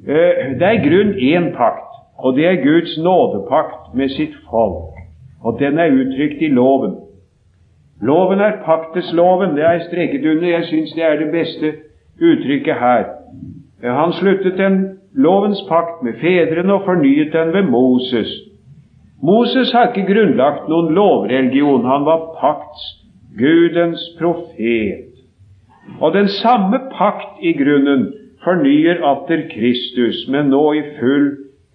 Eh, 0.07 0.55
det 0.59 0.67
er 0.67 0.77
i 0.77 0.83
grunn 0.83 1.13
én 1.15 1.51
pakt, 1.55 1.91
og 2.17 2.35
det 2.35 2.45
er 2.45 2.63
Guds 2.63 2.97
nådepakt 2.97 3.93
med 3.95 4.11
sitt 4.15 4.35
folk. 4.49 4.97
Og 5.43 5.59
den 5.59 5.79
er 5.79 5.95
uttrykt 5.95 6.41
i 6.41 6.51
loven. 6.51 6.97
Loven 8.01 8.39
er 8.39 8.59
paktesloven. 8.65 9.55
Det 9.55 9.63
er 9.63 9.71
jeg 9.71 9.87
streket 9.87 10.25
under. 10.25 10.47
Jeg 10.47 10.63
syns 10.67 10.91
det 10.95 11.03
er 11.03 11.15
det 11.19 11.31
beste 11.31 11.73
uttrykket 12.19 12.75
her. 12.75 13.05
Eh, 13.83 13.93
han 13.93 14.13
sluttet 14.13 14.57
den 14.57 14.99
lovens 15.15 15.63
pakt 15.69 16.03
med 16.03 16.19
fedrene 16.21 16.73
og 16.73 16.85
fornyet 16.85 17.33
den 17.33 17.53
ved 17.53 17.71
Moses. 17.71 18.31
Moses 19.23 19.71
har 19.71 19.91
ikke 19.91 20.13
grunnlagt 20.13 20.67
noen 20.71 20.93
lovreligion. 20.95 21.85
Han 21.85 22.05
var 22.05 22.35
pakts, 22.39 22.83
Gudens 23.39 24.03
profet. 24.19 25.08
Og 26.01 26.13
den 26.13 26.27
samme 26.27 26.79
pakt 26.97 27.41
i 27.41 27.53
grunnen 27.53 28.13
fornyer 28.43 29.01
atter 29.05 29.47
Kristus, 29.51 30.27
men 30.29 30.51
nå 30.53 30.63
i 30.73 30.83
full 30.99 31.27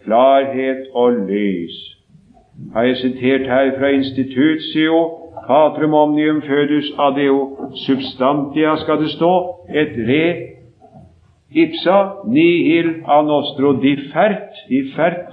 klarhet 0.04 0.88
og 0.94 1.12
lys. 1.28 1.76
Har 2.74 2.82
jeg 2.82 2.96
sitert 2.96 3.46
her 3.50 3.72
fra 3.78 3.88
Institutio 3.88 5.24
Patrum 5.46 5.94
omnium 5.94 6.42
fødus 6.42 6.92
adeo 6.98 7.70
substantia, 7.86 8.76
skal 8.76 9.02
det 9.02 9.10
stå, 9.10 9.32
et 9.74 9.96
re 10.08 10.26
ipsa 11.50 11.98
nihil 12.26 12.88
a 13.08 13.22
nostro 13.22 13.72
differt, 13.82 14.54
differt 14.68 15.28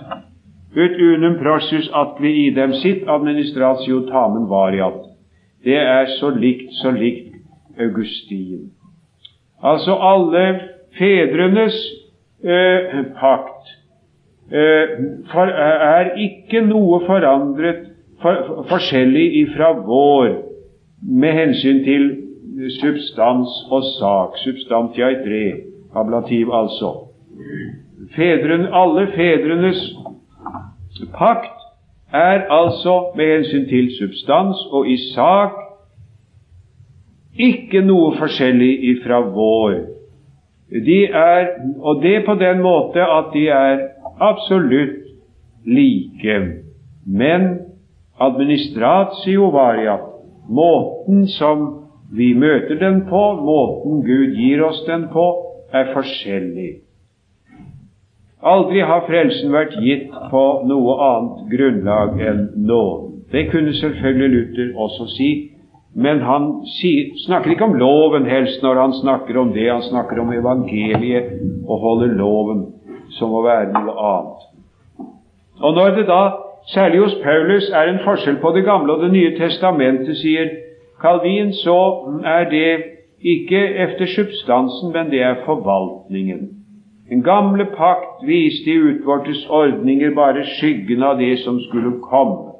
ut 0.75 0.99
unum 1.01 1.37
prosius 1.39 1.89
atli 1.93 2.33
idem 2.47 2.73
sitt 2.73 3.07
administratio 3.07 4.01
tamen 4.09 4.49
variat. 4.49 4.99
Det 5.63 5.77
er 5.77 6.05
så 6.19 6.29
likt, 6.29 6.73
så 6.81 6.91
likt 6.91 7.30
Augustin. 7.81 8.71
Altså 9.63 9.95
alle 9.95 10.59
fedrenes 10.97 11.77
eh, 12.43 13.05
pakt 13.19 13.69
eh, 14.51 14.97
for, 15.31 15.45
er 15.45 16.15
ikke 16.17 16.63
noe 16.65 17.01
forandret 17.05 17.91
for, 18.21 18.65
forskjellig 18.69 19.27
ifra 19.43 19.71
vår 19.85 20.33
med 21.01 21.37
hensyn 21.37 21.83
til 21.85 22.09
substans 22.81 23.53
og 23.71 23.85
sak. 23.97 24.37
Substantia 24.43 25.13
i 25.13 25.21
tre, 25.25 25.45
ablativ 25.95 26.51
altså. 26.53 26.93
Fedren, 28.15 28.67
alle 28.73 29.07
fedrenes 29.15 29.81
pakt 31.15 31.57
er 32.13 32.45
altså 32.51 33.13
med 33.15 33.35
hensyn 33.35 33.67
til 33.69 33.91
substans 33.99 34.57
og 34.71 34.89
i 34.89 34.97
sak 35.13 35.60
ikke 37.47 37.81
noe 37.85 38.15
forskjellig 38.19 38.71
ifra 38.95 39.21
vår. 39.33 39.79
De 40.71 40.99
er, 41.07 41.49
og 41.79 42.01
det 42.03 42.21
på 42.25 42.35
den 42.39 42.61
måte 42.63 43.03
at 43.03 43.33
de 43.33 43.47
er 43.51 43.81
absolutt 44.21 45.01
like. 45.65 46.37
Men 47.05 47.49
administratio 48.21 49.49
varia, 49.51 49.97
måten 50.49 51.27
som 51.27 51.67
vi 52.15 52.33
møter 52.33 52.79
den 52.79 53.03
på, 53.09 53.23
måten 53.41 54.01
Gud 54.05 54.37
gir 54.37 54.63
oss 54.63 54.83
den 54.87 55.07
på, 55.13 55.25
er 55.73 55.93
forskjellig. 55.95 56.71
Aldri 58.41 58.81
har 58.81 59.05
frelsen 59.05 59.51
vært 59.53 59.75
gitt 59.85 60.09
på 60.31 60.43
noe 60.65 60.95
annet 61.05 61.41
grunnlag 61.51 62.21
enn 62.25 62.45
nåden. 62.67 63.19
Det 63.31 63.45
kunne 63.51 63.73
selvfølgelig 63.77 64.29
Luther 64.33 64.71
også 64.81 65.07
si, 65.13 65.29
men 65.93 66.21
han 66.23 66.45
sier, 66.77 67.11
snakker 67.25 67.51
ikke 67.51 67.67
om 67.67 67.75
loven 67.79 68.25
helst 68.29 68.63
når 68.63 68.79
han 68.79 68.93
snakker 69.01 69.37
om 69.41 69.51
det. 69.51 69.67
Han 69.67 69.83
snakker 69.83 70.21
om 70.21 70.31
evangeliet 70.33 71.33
og 71.67 71.81
holder 71.83 72.13
loven 72.15 72.61
som 73.17 73.33
å 73.35 73.43
være 73.43 73.73
noe 73.73 73.95
annet. 74.11 74.47
Og 75.61 75.75
når 75.75 75.97
det 75.97 76.05
da, 76.07 76.21
særlig 76.71 77.03
hos 77.03 77.17
Paulus, 77.23 77.67
er 77.75 77.91
en 77.91 77.99
forskjell 78.05 78.39
på 78.41 78.53
Det 78.55 78.63
gamle 78.65 78.93
og 78.93 79.03
Det 79.03 79.11
nye 79.11 79.35
testamentet, 79.37 80.15
sier 80.17 80.49
Calvin, 81.01 81.51
så 81.53 81.77
er 82.25 82.49
det 82.49 82.83
ikke 83.21 83.61
efter 83.85 84.05
substansen, 84.05 84.93
men 84.93 85.11
det 85.11 85.21
er 85.21 85.43
forvaltningen. 85.45 86.49
Den 87.09 87.23
gamle 87.23 87.65
pakt 87.65 88.23
viste 88.23 88.71
i 88.71 88.79
utvortes 88.79 89.43
ordninger 89.49 90.15
bare 90.15 90.45
skyggen 90.45 91.03
av 91.03 91.19
det 91.19 91.39
som 91.43 91.59
skulle 91.59 91.99
komme. 92.01 92.50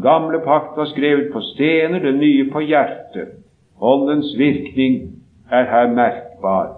Gamle 0.00 0.38
pakt 0.44 0.76
var 0.76 0.84
skrevet 0.84 1.32
på 1.32 1.40
stener, 1.40 1.98
den 1.98 2.18
nye 2.18 2.50
på 2.52 2.60
hjertet. 2.60 3.28
Åndens 3.80 4.38
virkning 4.38 5.02
er 5.50 5.64
her 5.64 5.88
merkbar. 5.92 6.68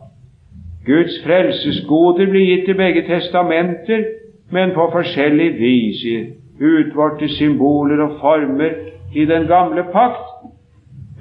Guds 0.87 1.23
frelsesgoder 1.25 2.27
blir 2.27 2.45
gitt 2.45 2.69
i 2.69 2.77
begge 2.77 3.05
testamenter, 3.07 4.05
men 4.51 4.75
på 4.75 4.89
forskjellig 4.93 5.53
vis, 5.61 6.03
i 6.05 6.17
utvorte 6.61 7.29
symboler 7.29 8.03
og 8.05 8.19
former 8.21 8.75
i 9.15 9.25
den 9.25 9.47
gamle 9.47 9.85
pakt, 9.93 10.51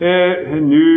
eh, 0.01 0.57
nå 0.61 0.87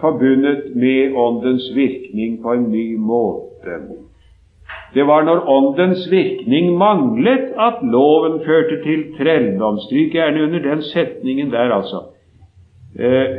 forbundet 0.00 0.76
med 0.76 1.14
Åndens 1.14 1.70
virkning 1.74 2.42
på 2.42 2.52
en 2.52 2.70
ny 2.70 2.96
måte. 2.98 3.78
Det 4.94 5.06
var 5.08 5.22
når 5.24 5.48
Åndens 5.48 6.04
virkning 6.10 6.76
manglet, 6.78 7.52
at 7.58 7.80
loven 7.82 8.40
førte 8.44 8.82
til 8.84 9.04
trelldom. 9.16 9.78
Stryk 9.86 10.12
gjerne 10.12 10.42
under 10.42 10.58
den 10.58 10.82
setningen 10.82 11.52
der, 11.52 11.72
altså. 11.72 12.02
Eh, 13.00 13.38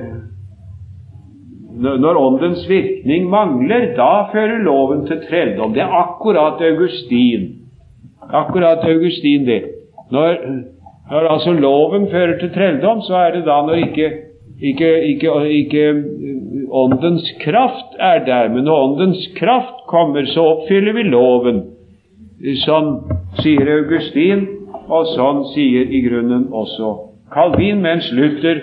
når 1.80 2.18
Åndens 2.18 2.70
virkning 2.70 3.30
mangler, 3.30 3.94
da 3.98 4.26
fører 4.34 4.64
loven 4.66 5.06
til 5.08 5.22
trelldom. 5.30 5.74
Det 5.74 5.82
er 5.82 5.94
akkurat 6.02 6.62
Augustin. 6.62 7.50
Akkurat 8.30 8.86
Augustin, 8.90 9.46
det. 9.46 9.62
Når, 10.12 10.36
når 11.12 11.30
altså 11.36 11.54
loven 11.54 12.10
fører 12.12 12.40
til 12.40 12.54
trelldom, 12.54 13.02
så 13.02 13.16
er 13.16 13.32
det 13.32 13.46
da 13.46 13.62
når 13.62 13.74
ikke, 13.74 14.12
ikke, 14.62 14.92
ikke, 15.04 15.50
ikke 15.50 16.04
Åndens 16.74 17.28
kraft 17.44 17.98
er 18.00 18.24
der, 18.26 18.50
men 18.50 18.66
når 18.66 18.84
Åndens 18.88 19.28
kraft 19.38 19.86
kommer, 19.88 20.26
så 20.26 20.46
oppfyller 20.56 20.96
vi 20.98 21.04
loven. 21.06 21.60
Sånn 22.64 22.96
sier 23.44 23.70
Augustin, 23.76 24.48
og 24.90 25.06
sånn 25.14 25.44
sier 25.54 25.92
i 25.94 26.02
grunnen 26.08 26.50
også 26.52 26.96
Calvin, 27.34 27.82
mens 27.86 28.10
Luther 28.14 28.60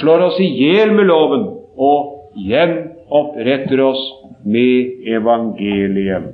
slår 0.00 0.28
oss 0.28 0.38
i 0.40 0.48
hjel 0.58 0.92
med 0.96 1.08
loven 1.08 1.48
og 1.76 2.36
gjenoppretter 2.44 3.82
oss 3.84 4.02
med 4.44 5.08
evangeliet. 5.16 6.32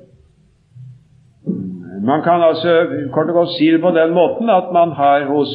Man 2.00 2.22
kan 2.24 2.42
altså 2.42 2.74
kort 3.12 3.30
og 3.30 3.42
godt 3.42 3.56
si 3.58 3.68
det 3.74 3.82
på 3.82 3.92
den 3.92 4.14
måten 4.16 4.50
at 4.50 4.70
man 4.72 4.94
har 4.96 5.26
hos 5.28 5.50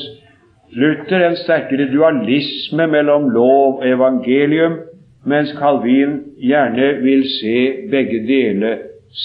Luther 0.75 1.23
en 1.25 1.37
sterkere 1.39 1.87
dualisme 1.91 2.85
mellom 2.91 3.29
lov 3.33 3.79
og 3.79 3.87
evangelium, 3.87 4.77
mens 5.25 5.51
Calvin 5.57 6.19
gjerne 6.37 6.91
vil 7.01 7.25
se 7.39 7.57
begge 7.91 8.21
deler 8.27 8.77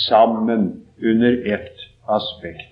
sammen 0.08 0.72
under 1.02 1.40
ett 1.54 1.76
aspekt. 2.08 2.66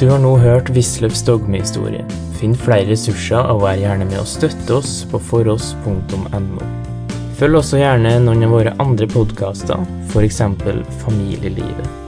Du 0.00 0.08
har 0.10 0.18
nå 0.18 0.34
hørt 0.42 0.72
Wisløffs 0.74 1.22
dogmehistorie. 1.28 2.04
Finn 2.40 2.56
flere 2.58 2.88
ressurser 2.90 3.52
og 3.52 3.62
vær 3.62 3.78
gjerne 3.78 4.08
med 4.08 4.18
å 4.18 4.26
støtte 4.26 4.80
oss 4.80 5.02
på 5.12 5.20
foross.no. 5.30 6.70
Følg 7.38 7.62
også 7.62 7.78
gjerne 7.78 8.18
noen 8.26 8.46
av 8.46 8.54
våre 8.58 8.76
andre 8.82 9.08
podkaster, 9.10 9.86
f.eks. 10.10 10.42
Familielivet. 11.04 12.01